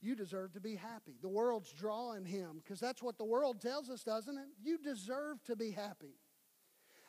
You 0.00 0.14
deserve 0.14 0.52
to 0.52 0.60
be 0.60 0.76
happy. 0.76 1.16
The 1.20 1.28
world's 1.28 1.72
drawing 1.72 2.24
him 2.24 2.60
because 2.62 2.78
that's 2.78 3.02
what 3.02 3.18
the 3.18 3.24
world 3.24 3.60
tells 3.60 3.90
us, 3.90 4.04
doesn't 4.04 4.36
it? 4.36 4.46
You 4.62 4.78
deserve 4.78 5.42
to 5.44 5.56
be 5.56 5.70
happy. 5.70 6.14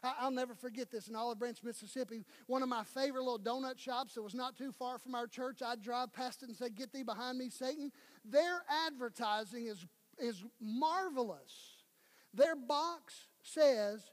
I'll 0.04 0.32
never 0.32 0.54
forget 0.54 0.92
this 0.92 1.08
in 1.08 1.16
Olive 1.16 1.40
Branch, 1.40 1.58
Mississippi. 1.64 2.24
One 2.46 2.64
of 2.64 2.70
my 2.70 2.84
favorite 2.84 3.24
little 3.24 3.40
donut 3.40 3.78
shops 3.78 4.14
that 4.14 4.22
was 4.22 4.36
not 4.36 4.56
too 4.56 4.72
far 4.72 5.00
from 5.00 5.16
our 5.16 5.28
church. 5.28 5.62
I'd 5.66 5.82
drive 5.82 6.14
past 6.14 6.44
it 6.44 6.50
and 6.50 6.56
say, 6.56 6.70
Get 6.70 6.94
thee 6.94 7.04
behind 7.04 7.38
me, 7.38 7.50
Satan. 7.50 7.92
Their 8.24 8.62
advertising 8.88 9.66
is, 9.66 9.86
is 10.20 10.44
marvelous. 10.62 11.84
Their 12.34 12.56
box 12.56 13.28
says, 13.42 14.04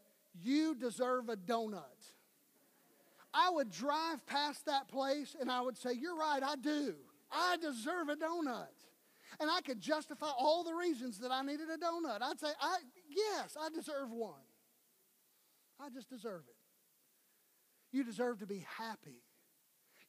You 0.43 0.75
deserve 0.75 1.29
a 1.29 1.37
donut. 1.37 1.83
I 3.33 3.51
would 3.51 3.71
drive 3.71 4.25
past 4.27 4.67
that 4.67 4.89
place 4.89 5.37
and 5.39 5.51
I 5.51 5.61
would 5.61 5.77
say, 5.77 5.93
You're 5.93 6.17
right, 6.17 6.43
I 6.43 6.57
do. 6.57 6.95
I 7.35 7.57
deserve 7.57 8.09
a 8.09 8.17
donut. 8.17 8.69
And 9.41 9.51
I 9.51 9.61
could 9.63 9.81
justify 9.81 10.31
all 10.39 10.63
the 10.63 10.75
reasons 10.75 11.19
that 11.19 11.33
I 11.33 11.43
needed 11.43 11.69
a 11.69 11.77
donut. 11.77 12.23
I'd 12.23 12.39
say, 12.39 12.51
I, 12.61 12.77
Yes, 13.09 13.57
I 13.61 13.69
deserve 13.69 14.11
one. 14.11 14.35
I 15.81 15.89
just 15.91 16.09
deserve 16.09 16.43
it. 16.49 16.57
You 17.97 18.05
deserve 18.05 18.41
to 18.41 18.47
be 18.47 18.65
happy. 18.79 19.23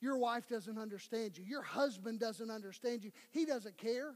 Your 0.01 0.17
wife 0.17 0.47
doesn't 0.47 0.77
understand 0.77 1.37
you. 1.37 1.43
Your 1.43 1.61
husband 1.61 2.19
doesn't 2.19 2.51
understand 2.51 3.03
you. 3.03 3.11
He 3.31 3.45
doesn't 3.45 3.77
care. 3.77 4.15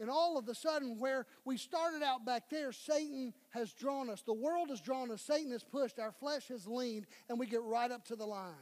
And 0.00 0.10
all 0.10 0.38
of 0.38 0.48
a 0.48 0.54
sudden, 0.54 0.98
where 0.98 1.26
we 1.44 1.56
started 1.56 2.02
out 2.02 2.24
back 2.24 2.50
there, 2.50 2.72
Satan 2.72 3.34
has 3.50 3.72
drawn 3.72 4.08
us. 4.10 4.22
The 4.22 4.32
world 4.32 4.70
has 4.70 4.80
drawn 4.80 5.10
us. 5.10 5.22
Satan 5.22 5.50
has 5.52 5.64
pushed. 5.64 5.98
Our 5.98 6.12
flesh 6.12 6.48
has 6.48 6.66
leaned, 6.66 7.06
and 7.28 7.38
we 7.38 7.46
get 7.46 7.62
right 7.62 7.90
up 7.90 8.04
to 8.06 8.16
the 8.16 8.26
line. 8.26 8.54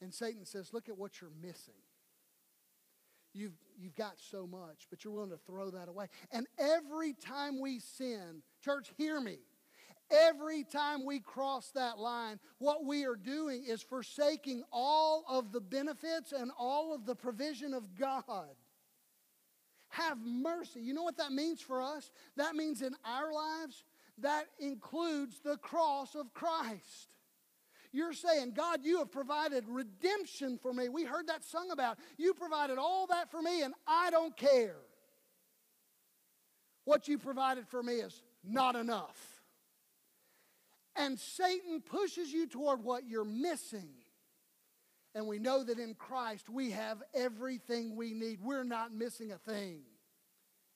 And 0.00 0.14
Satan 0.14 0.44
says, 0.46 0.72
Look 0.72 0.88
at 0.88 0.96
what 0.96 1.20
you're 1.20 1.30
missing. 1.42 1.74
You've, 3.32 3.56
you've 3.78 3.94
got 3.94 4.14
so 4.16 4.46
much, 4.46 4.86
but 4.90 5.04
you're 5.04 5.12
willing 5.12 5.30
to 5.30 5.38
throw 5.46 5.70
that 5.70 5.88
away. 5.88 6.06
And 6.32 6.46
every 6.58 7.14
time 7.14 7.60
we 7.60 7.78
sin, 7.78 8.42
church, 8.64 8.90
hear 8.96 9.20
me. 9.20 9.38
Every 10.10 10.64
time 10.64 11.06
we 11.06 11.20
cross 11.20 11.70
that 11.76 11.98
line, 11.98 12.40
what 12.58 12.84
we 12.84 13.04
are 13.04 13.14
doing 13.14 13.64
is 13.64 13.80
forsaking 13.80 14.64
all 14.72 15.24
of 15.28 15.52
the 15.52 15.60
benefits 15.60 16.32
and 16.32 16.50
all 16.58 16.92
of 16.92 17.06
the 17.06 17.14
provision 17.14 17.72
of 17.72 17.94
God. 17.94 18.48
Have 19.90 20.18
mercy. 20.18 20.80
You 20.80 20.94
know 20.94 21.04
what 21.04 21.18
that 21.18 21.32
means 21.32 21.60
for 21.60 21.80
us? 21.80 22.10
That 22.36 22.56
means 22.56 22.82
in 22.82 22.94
our 23.04 23.32
lives, 23.32 23.84
that 24.18 24.46
includes 24.58 25.40
the 25.44 25.56
cross 25.58 26.16
of 26.16 26.34
Christ. 26.34 27.16
You're 27.92 28.12
saying, 28.12 28.52
God, 28.52 28.80
you 28.84 28.98
have 28.98 29.10
provided 29.10 29.64
redemption 29.68 30.58
for 30.62 30.72
me. 30.72 30.88
We 30.88 31.04
heard 31.04 31.26
that 31.26 31.44
sung 31.44 31.70
about. 31.70 31.98
You 32.16 32.34
provided 32.34 32.78
all 32.78 33.06
that 33.08 33.30
for 33.30 33.42
me, 33.42 33.62
and 33.62 33.74
I 33.86 34.10
don't 34.10 34.36
care. 34.36 34.76
What 36.84 37.08
you 37.08 37.18
provided 37.18 37.66
for 37.68 37.82
me 37.82 37.94
is 37.94 38.22
not 38.44 38.76
enough. 38.76 39.18
And 40.96 41.18
Satan 41.18 41.80
pushes 41.80 42.32
you 42.32 42.46
toward 42.46 42.82
what 42.82 43.06
you're 43.06 43.24
missing. 43.24 43.88
And 45.14 45.26
we 45.26 45.38
know 45.38 45.64
that 45.64 45.78
in 45.78 45.94
Christ 45.94 46.48
we 46.48 46.70
have 46.70 47.02
everything 47.14 47.96
we 47.96 48.12
need. 48.12 48.40
We're 48.40 48.64
not 48.64 48.92
missing 48.92 49.32
a 49.32 49.38
thing. 49.38 49.80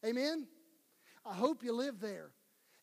Amen? 0.05 0.47
I 1.25 1.35
hope 1.35 1.63
you 1.63 1.73
live 1.73 2.01
there. 2.01 2.31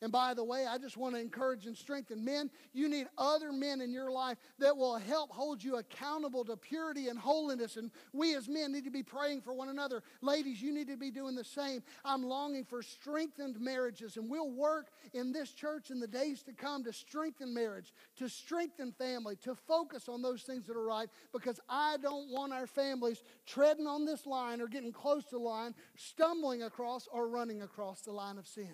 And 0.02 0.12
by 0.12 0.34
the 0.34 0.44
way, 0.44 0.66
I 0.66 0.80
just 0.80 0.98
want 0.98 1.14
to 1.14 1.22
encourage 1.22 1.68
and 1.68 1.78
strengthen 1.78 2.26
men. 2.26 2.50
You 2.74 2.90
need 2.90 3.06
other 3.20 3.52
men 3.52 3.82
in 3.82 3.92
your 3.92 4.12
life 4.12 4.38
that 4.58 4.76
will 4.76 4.98
help 4.98 5.32
hold 5.32 5.64
you 5.64 5.78
accountable 5.78 6.44
to 6.46 6.58
purity 6.58 7.10
and 7.10 7.20
holiness. 7.20 7.78
And 7.78 7.92
we 8.12 8.36
as 8.36 8.50
men 8.50 8.72
need 8.72 8.86
to 8.86 8.92
be 8.92 9.04
praying 9.04 9.42
for 9.42 9.54
one 9.54 9.70
another. 9.70 10.02
Ladies, 10.22 10.60
you 10.60 10.74
need 10.74 10.88
to 10.88 10.98
be 10.98 11.12
doing 11.12 11.36
the 11.36 11.44
same. 11.44 11.84
I'm 12.04 12.24
longing 12.24 12.66
for 12.66 12.82
strengthened 12.82 13.60
marriages. 13.60 14.18
And 14.18 14.28
we'll 14.28 14.50
work 14.50 14.88
in 15.14 15.32
this 15.32 15.52
church 15.52 15.92
in 15.92 16.00
the 16.00 16.08
days 16.08 16.42
to 16.44 16.54
come 16.54 16.84
to 16.86 16.94
strengthen 16.94 17.54
marriage, 17.54 17.94
to 18.18 18.28
strengthen 18.28 18.92
family, 18.94 19.36
to 19.44 19.54
focus 19.54 20.10
on 20.10 20.24
those 20.24 20.42
things 20.42 20.66
that 20.66 20.76
are 20.76 20.84
right. 20.84 21.10
Because 21.32 21.60
I 21.70 21.98
don't 22.02 22.32
want 22.32 22.54
our 22.54 22.66
families 22.66 23.22
treading 23.46 23.86
on 23.86 24.06
this 24.06 24.26
line 24.26 24.62
or 24.62 24.68
getting 24.68 24.92
close 24.92 25.26
to 25.26 25.32
the 25.32 25.38
line, 25.38 25.76
stumbling 25.96 26.64
across 26.64 27.08
or 27.12 27.28
running 27.28 27.62
across 27.62 28.02
the 28.02 28.12
line 28.12 28.40
of 28.40 28.48
sin. 28.48 28.68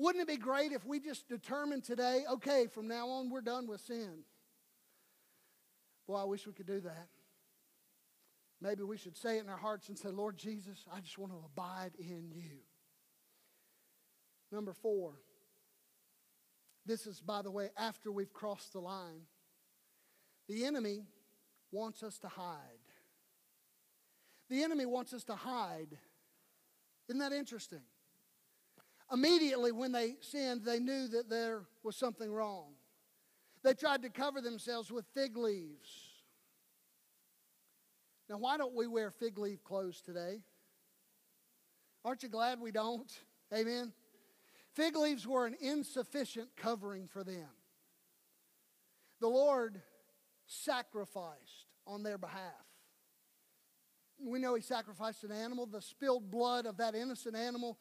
Wouldn't 0.00 0.22
it 0.22 0.28
be 0.28 0.38
great 0.38 0.72
if 0.72 0.86
we 0.86 0.98
just 0.98 1.28
determined 1.28 1.84
today, 1.84 2.24
okay, 2.32 2.68
from 2.72 2.88
now 2.88 3.06
on 3.10 3.28
we're 3.28 3.42
done 3.42 3.66
with 3.66 3.82
sin? 3.82 4.24
Boy, 6.08 6.16
I 6.16 6.24
wish 6.24 6.46
we 6.46 6.54
could 6.54 6.66
do 6.66 6.80
that. 6.80 7.08
Maybe 8.62 8.82
we 8.82 8.96
should 8.96 9.14
say 9.14 9.36
it 9.36 9.44
in 9.44 9.50
our 9.50 9.58
hearts 9.58 9.90
and 9.90 9.98
say, 9.98 10.08
Lord 10.08 10.38
Jesus, 10.38 10.86
I 10.90 11.00
just 11.00 11.18
want 11.18 11.32
to 11.32 11.38
abide 11.44 11.90
in 11.98 12.30
you. 12.34 12.60
Number 14.50 14.72
four, 14.72 15.20
this 16.86 17.06
is, 17.06 17.20
by 17.20 17.42
the 17.42 17.50
way, 17.50 17.68
after 17.76 18.10
we've 18.10 18.32
crossed 18.32 18.72
the 18.72 18.80
line. 18.80 19.26
The 20.48 20.64
enemy 20.64 21.04
wants 21.72 22.02
us 22.02 22.18
to 22.20 22.28
hide. 22.28 22.56
The 24.48 24.62
enemy 24.62 24.86
wants 24.86 25.12
us 25.12 25.24
to 25.24 25.34
hide. 25.34 25.98
Isn't 27.06 27.20
that 27.20 27.32
interesting? 27.32 27.82
Immediately, 29.12 29.72
when 29.72 29.92
they 29.92 30.16
sinned, 30.20 30.64
they 30.64 30.78
knew 30.78 31.08
that 31.08 31.28
there 31.28 31.62
was 31.82 31.96
something 31.96 32.30
wrong. 32.30 32.74
They 33.62 33.74
tried 33.74 34.02
to 34.02 34.08
cover 34.08 34.40
themselves 34.40 34.90
with 34.90 35.04
fig 35.14 35.36
leaves. 35.36 36.10
Now, 38.28 38.38
why 38.38 38.56
don't 38.56 38.74
we 38.74 38.86
wear 38.86 39.10
fig 39.10 39.38
leaf 39.38 39.64
clothes 39.64 40.00
today? 40.00 40.42
Aren't 42.04 42.22
you 42.22 42.28
glad 42.28 42.60
we 42.60 42.70
don't? 42.70 43.12
Amen. 43.54 43.92
Fig 44.74 44.96
leaves 44.96 45.26
were 45.26 45.46
an 45.46 45.56
insufficient 45.60 46.48
covering 46.56 47.08
for 47.08 47.24
them. 47.24 47.48
The 49.20 49.28
Lord 49.28 49.80
sacrificed 50.46 51.66
on 51.86 52.02
their 52.02 52.18
behalf. 52.18 52.40
We 54.22 54.38
know 54.38 54.54
He 54.54 54.62
sacrificed 54.62 55.24
an 55.24 55.32
animal. 55.32 55.66
The 55.66 55.82
spilled 55.82 56.30
blood 56.30 56.66
of 56.66 56.76
that 56.76 56.94
innocent 56.94 57.34
animal 57.34 57.78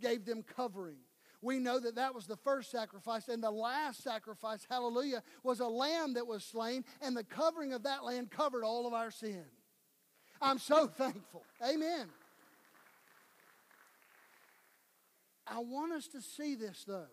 gave 0.00 0.24
them 0.24 0.42
covering. 0.42 0.98
We 1.40 1.58
know 1.58 1.78
that 1.78 1.94
that 1.96 2.14
was 2.14 2.26
the 2.26 2.36
first 2.36 2.70
sacrifice. 2.70 3.28
And 3.28 3.42
the 3.42 3.50
last 3.50 4.02
sacrifice, 4.02 4.66
hallelujah, 4.68 5.22
was 5.42 5.60
a 5.60 5.68
lamb 5.68 6.14
that 6.14 6.26
was 6.26 6.44
slain, 6.44 6.84
and 7.00 7.16
the 7.16 7.24
covering 7.24 7.72
of 7.72 7.84
that 7.84 8.04
lamb 8.04 8.26
covered 8.26 8.64
all 8.64 8.86
of 8.86 8.92
our 8.94 9.10
sin. 9.10 9.44
I'm 10.40 10.58
so 10.58 10.86
thankful. 10.98 11.44
Amen. 11.62 12.08
I 15.46 15.60
want 15.60 15.92
us 15.92 16.08
to 16.08 16.20
see 16.20 16.54
this, 16.54 16.84
though. 16.86 17.06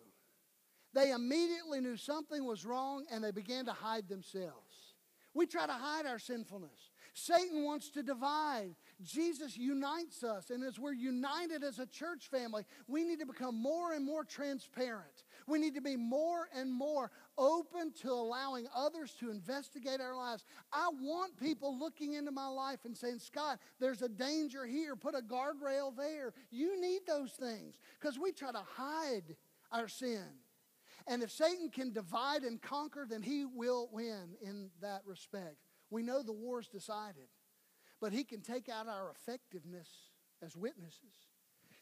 They 0.92 1.10
immediately 1.10 1.80
knew 1.80 1.96
something 1.96 2.44
was 2.44 2.64
wrong 2.64 3.04
and 3.10 3.22
they 3.22 3.30
began 3.30 3.66
to 3.66 3.72
hide 3.72 4.08
themselves. 4.08 4.94
We 5.34 5.46
try 5.46 5.66
to 5.66 5.72
hide 5.72 6.06
our 6.06 6.18
sinfulness. 6.18 6.90
Satan 7.12 7.64
wants 7.64 7.90
to 7.90 8.02
divide. 8.02 8.74
Jesus 9.02 9.58
unites 9.58 10.24
us, 10.24 10.48
and 10.48 10.64
as 10.64 10.78
we're 10.78 10.94
united 10.94 11.62
as 11.62 11.78
a 11.78 11.86
church 11.86 12.28
family, 12.30 12.64
we 12.88 13.04
need 13.04 13.20
to 13.20 13.26
become 13.26 13.60
more 13.60 13.92
and 13.92 14.04
more 14.04 14.24
transparent. 14.24 15.24
We 15.46 15.58
need 15.58 15.74
to 15.74 15.82
be 15.82 15.96
more 15.96 16.48
and 16.54 16.72
more 16.72 17.10
open 17.36 17.92
to 18.00 18.10
allowing 18.10 18.66
others 18.74 19.14
to 19.20 19.30
investigate 19.30 20.00
our 20.00 20.16
lives. 20.16 20.44
I 20.72 20.88
want 21.00 21.36
people 21.38 21.78
looking 21.78 22.14
into 22.14 22.30
my 22.30 22.46
life 22.46 22.80
and 22.84 22.96
saying, 22.96 23.18
Scott, 23.18 23.58
there's 23.78 24.00
a 24.00 24.08
danger 24.08 24.64
here. 24.64 24.96
Put 24.96 25.14
a 25.14 25.20
guardrail 25.20 25.94
there. 25.94 26.32
You 26.50 26.80
need 26.80 27.00
those 27.06 27.32
things 27.32 27.78
because 28.00 28.18
we 28.18 28.32
try 28.32 28.52
to 28.52 28.64
hide 28.76 29.36
our 29.70 29.88
sin. 29.88 30.24
And 31.06 31.22
if 31.22 31.30
Satan 31.30 31.70
can 31.70 31.92
divide 31.92 32.42
and 32.42 32.60
conquer, 32.60 33.06
then 33.08 33.22
he 33.22 33.44
will 33.44 33.90
win 33.92 34.36
in 34.42 34.70
that 34.80 35.02
respect. 35.04 35.56
We 35.90 36.02
know 36.02 36.22
the 36.22 36.32
war's 36.32 36.68
decided. 36.68 37.28
But 38.00 38.12
he 38.12 38.24
can 38.24 38.40
take 38.40 38.68
out 38.68 38.88
our 38.88 39.10
effectiveness 39.10 39.88
as 40.42 40.56
witnesses. 40.56 41.14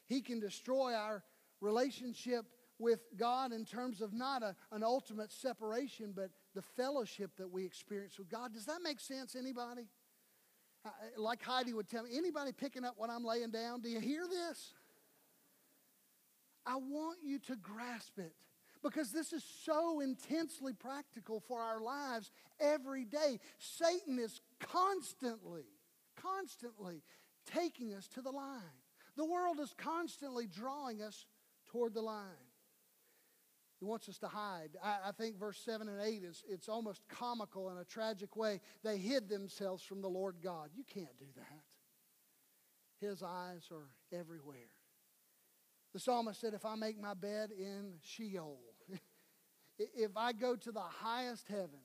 He 0.06 0.20
can 0.20 0.40
destroy 0.40 0.94
our 0.94 1.22
relationship 1.60 2.46
with 2.78 3.00
God 3.16 3.52
in 3.52 3.64
terms 3.64 4.00
of 4.00 4.12
not 4.12 4.42
a, 4.42 4.54
an 4.72 4.82
ultimate 4.82 5.32
separation, 5.32 6.12
but 6.14 6.30
the 6.54 6.62
fellowship 6.62 7.32
that 7.38 7.50
we 7.50 7.64
experience 7.64 8.18
with 8.18 8.28
God. 8.28 8.52
Does 8.52 8.66
that 8.66 8.80
make 8.82 9.00
sense, 9.00 9.36
anybody? 9.36 9.86
Uh, 10.84 10.90
like 11.16 11.42
Heidi 11.42 11.72
would 11.72 11.88
tell 11.88 12.02
me, 12.02 12.10
anybody 12.16 12.52
picking 12.52 12.84
up 12.84 12.94
what 12.96 13.10
I'm 13.10 13.24
laying 13.24 13.50
down? 13.50 13.80
Do 13.80 13.88
you 13.88 14.00
hear 14.00 14.26
this? 14.28 14.74
I 16.66 16.76
want 16.76 17.18
you 17.22 17.38
to 17.40 17.56
grasp 17.56 18.18
it 18.18 18.34
because 18.82 19.12
this 19.12 19.32
is 19.32 19.44
so 19.64 20.00
intensely 20.00 20.72
practical 20.72 21.40
for 21.40 21.60
our 21.60 21.80
lives 21.80 22.30
every 22.60 23.04
day. 23.04 23.38
Satan 23.58 24.18
is 24.18 24.40
constantly 24.60 25.64
constantly 26.24 27.02
taking 27.52 27.94
us 27.94 28.08
to 28.08 28.22
the 28.22 28.30
line. 28.30 28.62
The 29.16 29.24
world 29.24 29.60
is 29.60 29.74
constantly 29.76 30.46
drawing 30.46 31.02
us 31.02 31.26
toward 31.66 31.94
the 31.94 32.02
line. 32.02 32.50
He 33.78 33.84
wants 33.84 34.08
us 34.08 34.18
to 34.18 34.28
hide. 34.28 34.70
I, 34.82 35.08
I, 35.08 35.12
think 35.12 35.38
verse 35.38 35.58
7 35.58 35.88
and 35.88 36.00
8 36.00 36.22
is 36.24 36.42
it's 36.48 36.68
almost 36.68 37.02
comical 37.08 37.70
in 37.70 37.78
a 37.78 37.84
tragic 37.84 38.36
way. 38.36 38.60
They 38.82 38.98
hid 38.98 39.28
themselves 39.28 39.82
from 39.82 40.00
the 40.00 40.08
Lord 40.08 40.36
God. 40.42 40.70
You 40.74 40.84
can't 40.84 41.18
do 41.18 41.26
that. 41.36 43.06
his 43.06 43.22
eyes 43.22 43.68
are 43.70 43.88
everywhere. 44.16 44.70
The 45.92 46.00
psalmist 46.00 46.40
said, 46.40 46.54
If 46.54 46.64
I 46.64 46.76
make 46.76 47.00
my 47.00 47.14
bed 47.14 47.50
in 47.50 47.94
Sheol, 48.00 48.58
if 49.78 50.16
I 50.16 50.32
go 50.32 50.56
to 50.56 50.72
the 50.72 50.80
highest 50.80 51.48
heaven, 51.48 51.84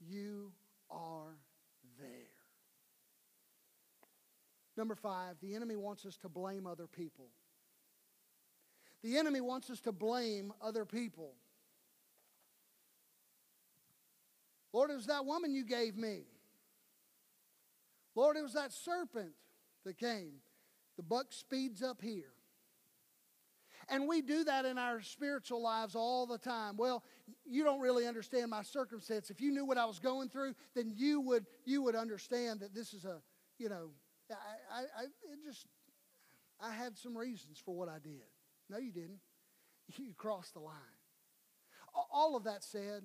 you 0.00 0.52
are 0.90 1.36
there. 1.98 2.27
Number 4.78 4.94
five, 4.94 5.34
the 5.42 5.56
enemy 5.56 5.74
wants 5.74 6.06
us 6.06 6.16
to 6.18 6.28
blame 6.28 6.64
other 6.64 6.86
people. 6.86 7.26
The 9.02 9.18
enemy 9.18 9.40
wants 9.40 9.70
us 9.70 9.80
to 9.80 9.92
blame 9.92 10.52
other 10.62 10.84
people. 10.84 11.34
Lord, 14.72 14.92
it 14.92 14.94
was 14.94 15.06
that 15.06 15.26
woman 15.26 15.52
you 15.52 15.64
gave 15.64 15.96
me. 15.96 16.22
Lord, 18.14 18.36
it 18.36 18.42
was 18.42 18.52
that 18.52 18.72
serpent 18.72 19.32
that 19.84 19.98
came. 19.98 20.34
The 20.96 21.02
buck 21.02 21.32
speeds 21.32 21.82
up 21.82 22.00
here. 22.00 22.32
And 23.88 24.06
we 24.06 24.22
do 24.22 24.44
that 24.44 24.64
in 24.64 24.78
our 24.78 25.00
spiritual 25.00 25.60
lives 25.60 25.96
all 25.96 26.24
the 26.24 26.38
time. 26.38 26.76
Well, 26.76 27.02
you 27.44 27.64
don't 27.64 27.80
really 27.80 28.06
understand 28.06 28.50
my 28.50 28.62
circumstance. 28.62 29.28
If 29.28 29.40
you 29.40 29.50
knew 29.50 29.64
what 29.64 29.78
I 29.78 29.86
was 29.86 29.98
going 29.98 30.28
through, 30.28 30.54
then 30.76 30.92
you 30.94 31.20
would 31.22 31.46
you 31.64 31.82
would 31.82 31.96
understand 31.96 32.60
that 32.60 32.74
this 32.74 32.92
is 32.92 33.04
a, 33.04 33.22
you 33.58 33.68
know, 33.68 33.90
I, 34.30 34.80
I, 34.80 34.80
I 34.80 35.02
it 35.04 35.44
just 35.44 35.66
I 36.60 36.72
had 36.72 36.96
some 36.96 37.16
reasons 37.16 37.60
for 37.64 37.74
what 37.74 37.88
I 37.88 37.98
did. 37.98 38.22
No, 38.68 38.78
you 38.78 38.92
didn't. 38.92 39.20
You 39.96 40.12
crossed 40.14 40.52
the 40.52 40.60
line. 40.60 40.74
All 42.12 42.36
of 42.36 42.44
that 42.44 42.62
said, 42.62 43.04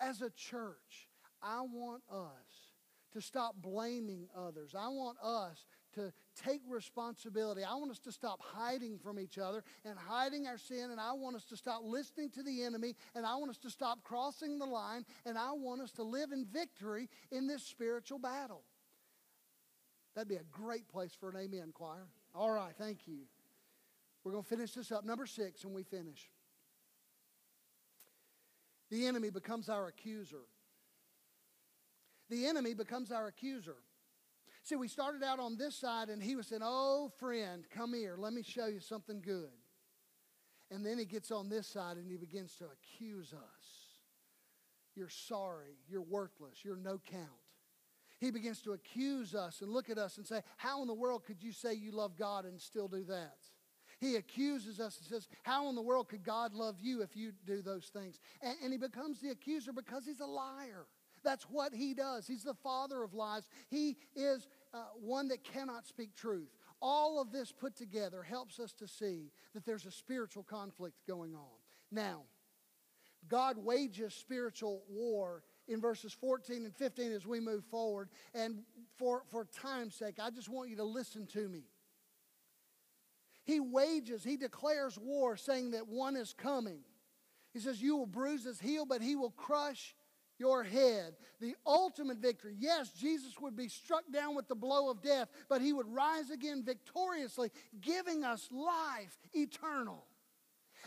as 0.00 0.22
a 0.22 0.30
church, 0.30 1.08
I 1.40 1.60
want 1.60 2.02
us 2.10 2.72
to 3.12 3.20
stop 3.20 3.54
blaming 3.62 4.26
others. 4.36 4.74
I 4.76 4.88
want 4.88 5.18
us 5.22 5.64
to 5.94 6.12
take 6.44 6.60
responsibility. 6.68 7.62
I 7.64 7.74
want 7.76 7.90
us 7.90 7.98
to 8.00 8.12
stop 8.12 8.40
hiding 8.42 8.98
from 8.98 9.18
each 9.18 9.38
other 9.38 9.64
and 9.84 9.98
hiding 9.98 10.46
our 10.46 10.58
sin, 10.58 10.90
and 10.90 11.00
I 11.00 11.12
want 11.12 11.36
us 11.36 11.44
to 11.46 11.56
stop 11.56 11.82
listening 11.84 12.30
to 12.30 12.42
the 12.42 12.64
enemy, 12.64 12.94
and 13.14 13.24
I 13.24 13.36
want 13.36 13.50
us 13.50 13.58
to 13.58 13.70
stop 13.70 14.02
crossing 14.02 14.58
the 14.58 14.66
line, 14.66 15.06
and 15.24 15.38
I 15.38 15.52
want 15.52 15.80
us 15.80 15.92
to 15.92 16.02
live 16.02 16.32
in 16.32 16.44
victory 16.44 17.08
in 17.30 17.46
this 17.46 17.62
spiritual 17.62 18.18
battle. 18.18 18.64
That'd 20.16 20.28
be 20.28 20.36
a 20.36 20.44
great 20.50 20.88
place 20.88 21.12
for 21.12 21.28
an 21.28 21.36
amen 21.36 21.72
choir. 21.74 22.08
All 22.34 22.50
right, 22.50 22.72
thank 22.76 23.06
you. 23.06 23.18
We're 24.24 24.32
going 24.32 24.42
to 24.42 24.48
finish 24.48 24.72
this 24.72 24.90
up. 24.90 25.04
Number 25.04 25.26
six, 25.26 25.62
and 25.62 25.74
we 25.74 25.84
finish. 25.84 26.30
The 28.90 29.06
enemy 29.06 29.30
becomes 29.30 29.68
our 29.68 29.86
accuser. 29.88 30.46
The 32.30 32.46
enemy 32.46 32.72
becomes 32.72 33.12
our 33.12 33.26
accuser. 33.28 33.76
See, 34.62 34.74
we 34.74 34.88
started 34.88 35.22
out 35.22 35.38
on 35.38 35.56
this 35.56 35.76
side, 35.76 36.08
and 36.08 36.20
he 36.20 36.34
was 36.34 36.48
saying, 36.48 36.62
Oh, 36.64 37.12
friend, 37.18 37.64
come 37.70 37.94
here. 37.94 38.16
Let 38.18 38.32
me 38.32 38.42
show 38.42 38.66
you 38.66 38.80
something 38.80 39.20
good. 39.20 39.50
And 40.70 40.84
then 40.84 40.98
he 40.98 41.04
gets 41.04 41.30
on 41.30 41.48
this 41.48 41.68
side 41.68 41.96
and 41.96 42.10
he 42.10 42.16
begins 42.16 42.56
to 42.56 42.64
accuse 42.64 43.32
us. 43.32 43.66
You're 44.96 45.08
sorry. 45.08 45.76
You're 45.88 46.02
worthless. 46.02 46.64
You're 46.64 46.76
no 46.76 47.00
count. 47.08 47.45
He 48.18 48.30
begins 48.30 48.62
to 48.62 48.72
accuse 48.72 49.34
us 49.34 49.60
and 49.60 49.70
look 49.70 49.90
at 49.90 49.98
us 49.98 50.16
and 50.16 50.26
say, 50.26 50.40
How 50.56 50.80
in 50.82 50.88
the 50.88 50.94
world 50.94 51.24
could 51.24 51.42
you 51.42 51.52
say 51.52 51.74
you 51.74 51.92
love 51.92 52.16
God 52.16 52.44
and 52.44 52.60
still 52.60 52.88
do 52.88 53.04
that? 53.04 53.36
He 53.98 54.16
accuses 54.16 54.80
us 54.80 54.98
and 54.98 55.06
says, 55.06 55.28
How 55.42 55.68
in 55.68 55.74
the 55.74 55.82
world 55.82 56.08
could 56.08 56.24
God 56.24 56.54
love 56.54 56.76
you 56.80 57.02
if 57.02 57.16
you 57.16 57.32
do 57.46 57.62
those 57.62 57.86
things? 57.86 58.20
And, 58.42 58.56
and 58.62 58.72
he 58.72 58.78
becomes 58.78 59.20
the 59.20 59.30
accuser 59.30 59.72
because 59.72 60.04
he's 60.06 60.20
a 60.20 60.26
liar. 60.26 60.86
That's 61.24 61.44
what 61.44 61.74
he 61.74 61.92
does. 61.92 62.26
He's 62.26 62.44
the 62.44 62.54
father 62.54 63.02
of 63.02 63.14
lies. 63.14 63.48
He 63.68 63.96
is 64.14 64.48
uh, 64.72 64.78
one 65.00 65.28
that 65.28 65.44
cannot 65.44 65.86
speak 65.86 66.14
truth. 66.14 66.48
All 66.80 67.20
of 67.20 67.32
this 67.32 67.52
put 67.52 67.74
together 67.74 68.22
helps 68.22 68.60
us 68.60 68.72
to 68.74 68.86
see 68.86 69.32
that 69.54 69.64
there's 69.64 69.86
a 69.86 69.90
spiritual 69.90 70.42
conflict 70.42 70.94
going 71.08 71.34
on. 71.34 71.58
Now, 71.90 72.22
God 73.28 73.56
wages 73.58 74.14
spiritual 74.14 74.82
war 74.88 75.42
in 75.68 75.80
verses 75.80 76.12
14 76.12 76.64
and 76.64 76.74
15 76.74 77.12
as 77.12 77.26
we 77.26 77.40
move 77.40 77.64
forward. 77.64 78.08
And 78.34 78.62
for, 78.96 79.22
for 79.30 79.46
time's 79.60 79.94
sake, 79.94 80.16
I 80.22 80.30
just 80.30 80.48
want 80.48 80.70
you 80.70 80.76
to 80.76 80.84
listen 80.84 81.26
to 81.28 81.48
me. 81.48 81.64
He 83.44 83.60
wages, 83.60 84.24
he 84.24 84.36
declares 84.36 84.98
war, 84.98 85.36
saying 85.36 85.70
that 85.70 85.86
one 85.86 86.16
is 86.16 86.32
coming. 86.32 86.80
He 87.52 87.60
says, 87.60 87.80
You 87.80 87.96
will 87.96 88.06
bruise 88.06 88.44
his 88.44 88.60
heel, 88.60 88.84
but 88.84 89.00
he 89.00 89.14
will 89.14 89.30
crush 89.30 89.94
your 90.38 90.64
head. 90.64 91.14
The 91.40 91.54
ultimate 91.64 92.18
victory. 92.18 92.54
Yes, 92.58 92.90
Jesus 92.90 93.40
would 93.40 93.56
be 93.56 93.68
struck 93.68 94.02
down 94.12 94.34
with 94.34 94.48
the 94.48 94.54
blow 94.54 94.90
of 94.90 95.00
death, 95.00 95.28
but 95.48 95.62
he 95.62 95.72
would 95.72 95.86
rise 95.86 96.30
again 96.30 96.64
victoriously, 96.64 97.50
giving 97.80 98.24
us 98.24 98.48
life 98.50 99.16
eternal. 99.32 100.04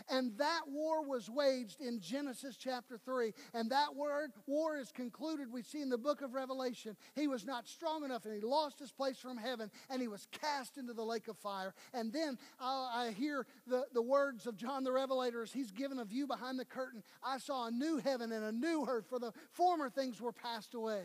And 0.08 0.36
that 0.38 0.62
war 0.68 1.04
was 1.04 1.28
waged 1.28 1.80
in 1.80 2.00
Genesis 2.00 2.56
chapter 2.56 2.98
3. 2.98 3.32
And 3.54 3.70
that 3.70 3.94
word, 3.94 4.32
war 4.46 4.76
is 4.76 4.90
concluded, 4.92 5.52
we 5.52 5.62
see 5.62 5.82
in 5.82 5.90
the 5.90 5.98
book 5.98 6.22
of 6.22 6.34
Revelation. 6.34 6.96
He 7.14 7.28
was 7.28 7.44
not 7.44 7.68
strong 7.68 8.04
enough 8.04 8.24
and 8.24 8.34
he 8.34 8.40
lost 8.40 8.78
his 8.78 8.92
place 8.92 9.18
from 9.18 9.36
heaven 9.36 9.70
and 9.88 10.00
he 10.00 10.08
was 10.08 10.26
cast 10.32 10.78
into 10.78 10.92
the 10.92 11.04
lake 11.04 11.28
of 11.28 11.36
fire. 11.38 11.74
And 11.92 12.12
then 12.12 12.38
uh, 12.60 12.64
I 12.64 13.14
hear 13.16 13.46
the, 13.66 13.84
the 13.92 14.02
words 14.02 14.46
of 14.46 14.56
John 14.56 14.84
the 14.84 14.92
Revelator 14.92 15.42
as 15.42 15.52
he's 15.52 15.70
given 15.70 15.98
a 15.98 16.04
view 16.04 16.26
behind 16.26 16.58
the 16.58 16.64
curtain. 16.64 17.02
I 17.22 17.38
saw 17.38 17.66
a 17.66 17.70
new 17.70 17.98
heaven 17.98 18.32
and 18.32 18.44
a 18.44 18.52
new 18.52 18.86
earth, 18.88 19.06
for 19.08 19.18
the 19.18 19.32
former 19.52 19.90
things 19.90 20.20
were 20.20 20.32
passed 20.32 20.74
away. 20.74 21.04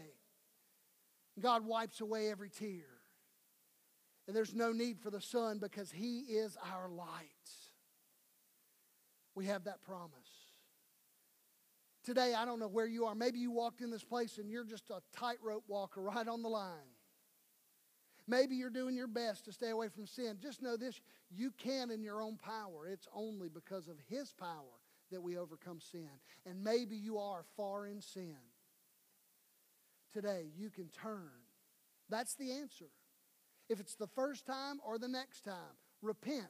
God 1.39 1.65
wipes 1.65 2.01
away 2.01 2.29
every 2.29 2.49
tear. 2.49 2.85
And 4.27 4.35
there's 4.35 4.55
no 4.55 4.71
need 4.71 4.99
for 4.99 5.11
the 5.11 5.21
sun 5.21 5.59
because 5.59 5.91
he 5.91 6.19
is 6.21 6.57
our 6.73 6.89
light 6.89 7.34
we 9.35 9.45
have 9.45 9.65
that 9.65 9.81
promise. 9.83 10.11
Today, 12.03 12.33
I 12.35 12.45
don't 12.45 12.59
know 12.59 12.67
where 12.67 12.85
you 12.85 13.05
are. 13.05 13.15
Maybe 13.15 13.39
you 13.39 13.51
walked 13.51 13.81
in 13.81 13.89
this 13.89 14.03
place 14.03 14.37
and 14.37 14.49
you're 14.49 14.63
just 14.63 14.89
a 14.89 15.01
tightrope 15.17 15.63
walker 15.67 16.01
right 16.01 16.27
on 16.27 16.41
the 16.41 16.49
line. 16.49 16.93
Maybe 18.27 18.55
you're 18.55 18.69
doing 18.69 18.95
your 18.95 19.07
best 19.07 19.45
to 19.45 19.51
stay 19.51 19.69
away 19.69 19.87
from 19.89 20.07
sin. 20.07 20.37
Just 20.41 20.61
know 20.61 20.77
this 20.77 20.99
you 21.29 21.51
can 21.51 21.91
in 21.91 22.01
your 22.01 22.21
own 22.21 22.37
power. 22.37 22.87
It's 22.87 23.07
only 23.13 23.49
because 23.49 23.87
of 23.87 23.97
His 24.07 24.33
power 24.33 24.79
that 25.11 25.21
we 25.21 25.37
overcome 25.37 25.79
sin. 25.79 26.09
And 26.45 26.63
maybe 26.63 26.95
you 26.95 27.17
are 27.19 27.43
far 27.55 27.85
in 27.85 28.01
sin. 28.01 28.37
Today, 30.13 30.45
you 30.55 30.69
can 30.69 30.89
turn. 30.89 31.29
That's 32.09 32.35
the 32.35 32.51
answer. 32.51 32.89
If 33.69 33.79
it's 33.79 33.95
the 33.95 34.07
first 34.07 34.45
time 34.45 34.79
or 34.85 34.97
the 34.97 35.07
next 35.07 35.41
time, 35.41 35.77
repent, 36.01 36.45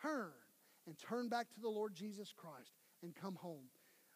turn, 0.00 0.32
and 0.86 0.98
turn 0.98 1.28
back 1.28 1.50
to 1.54 1.60
the 1.60 1.68
Lord 1.68 1.94
Jesus 1.94 2.32
Christ 2.36 2.72
and 3.02 3.14
come 3.14 3.36
home. 3.36 3.68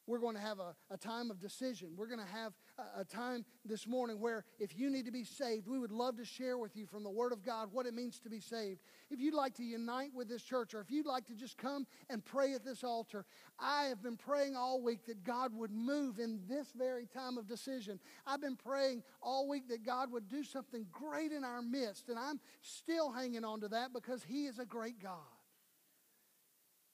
We're 0.07 0.19
going 0.19 0.35
to 0.35 0.41
have 0.41 0.59
a, 0.59 0.75
a 0.91 0.99
time 0.99 1.31
of 1.31 1.41
decision. 1.41 1.95
We're 1.97 2.09
going 2.09 2.21
to 2.21 2.33
have 2.33 2.53
a, 2.79 3.01
a 3.01 3.05
time 3.05 3.45
this 3.65 3.87
morning 3.87 4.21
where 4.21 4.45
if 4.59 4.77
you 4.77 4.91
need 4.91 5.07
to 5.07 5.11
be 5.11 5.25
saved, 5.25 5.67
we 5.67 5.79
would 5.79 5.91
love 5.91 6.19
to 6.19 6.25
share 6.25 6.59
with 6.59 6.77
you 6.77 6.87
from 6.87 7.05
the 7.05 7.11
Word 7.11 7.33
of 7.33 7.43
God 7.43 7.71
what 7.73 7.87
it 7.87 7.95
means 7.95 8.19
to 8.21 8.29
be 8.29 8.41
saved. 8.41 8.81
If 9.11 9.19
you'd 9.19 9.35
like 9.35 9.55
to 9.55 9.63
unite 9.63 10.11
with 10.15 10.29
this 10.29 10.43
church 10.43 10.75
or 10.75 10.81
if 10.81 10.91
you'd 10.91 11.07
like 11.07 11.27
to 11.27 11.35
just 11.35 11.57
come 11.57 11.87
and 12.11 12.23
pray 12.23 12.53
at 12.53 12.65
this 12.65 12.85
altar, 12.85 13.25
I 13.59 13.85
have 13.85 14.03
been 14.03 14.19
praying 14.19 14.57
all 14.57 14.83
week 14.83 15.07
that 15.07 15.25
God 15.25 15.55
would 15.55 15.71
move 15.71 16.19
in 16.19 16.41
this 16.49 16.73
very 16.77 17.07
time 17.07 17.39
of 17.39 17.47
decision. 17.47 17.99
I've 18.27 18.43
been 18.43 18.57
praying 18.57 19.03
all 19.23 19.49
week 19.49 19.69
that 19.69 19.87
God 19.87 20.13
would 20.13 20.29
do 20.29 20.45
something 20.45 20.87
great 20.93 21.33
in 21.33 21.45
our 21.45 21.63
midst, 21.63 22.11
and 22.11 22.19
I'm 22.19 22.41
still 22.61 23.11
hanging 23.11 23.45
on 23.45 23.61
to 23.61 23.69
that 23.69 23.95
because 23.95 24.23
He 24.23 24.45
is 24.47 24.59
a 24.59 24.67
great 24.67 25.03
God. 25.03 25.34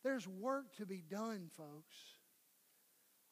There's 0.03 0.27
work 0.27 0.75
to 0.77 0.87
be 0.87 1.03
done, 1.09 1.51
folks. 1.57 1.97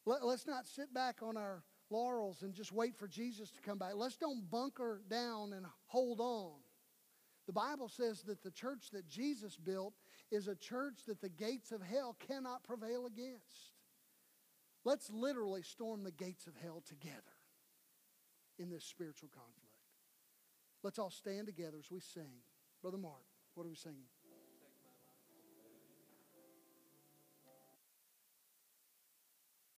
Let, 0.05 0.23
us 0.23 0.47
not 0.47 0.67
sit 0.67 0.93
back 0.93 1.19
on 1.23 1.37
our 1.37 1.63
laurels 1.91 2.43
and 2.43 2.55
just 2.55 2.73
wait 2.73 2.97
for 2.97 3.09
Jesus 3.09 3.51
to 3.51 3.61
come 3.61 3.79
back. 3.79 3.93
Let's 3.95 4.17
don't 4.17 4.51
bunker 4.51 5.03
down 5.09 5.53
and 5.53 5.67
hold 5.87 6.21
on. 6.21 6.61
The 7.47 7.53
Bible 7.53 7.89
says 7.89 8.23
that 8.25 8.43
the 8.43 8.51
church 8.51 8.91
that 8.93 9.09
Jesus 9.09 9.57
built 9.57 9.95
is 10.31 10.49
a 10.49 10.55
church 10.55 11.01
that 11.07 11.21
the 11.21 11.31
gates 11.31 11.73
of 11.73 11.81
hell 11.81 12.17
cannot 12.27 12.63
prevail 12.63 13.07
against. 13.07 13.73
Let's 14.85 15.11
literally 15.11 15.63
storm 15.63 16.05
the 16.05 16.13
gates 16.13 16.47
of 16.47 16.55
hell 16.63 16.83
together 16.87 17.15
in 18.59 18.69
this 18.69 18.85
spiritual 18.85 19.31
conflict. 19.31 19.69
Let's 20.83 20.99
all 20.99 21.11
stand 21.11 21.47
together 21.47 21.79
as 21.79 21.91
we 21.91 22.01
sing. 22.01 22.43
Brother 22.83 22.99
Mark, 22.99 23.25
what 23.55 23.65
are 23.65 23.71
we 23.71 23.77
singing? 23.77 24.09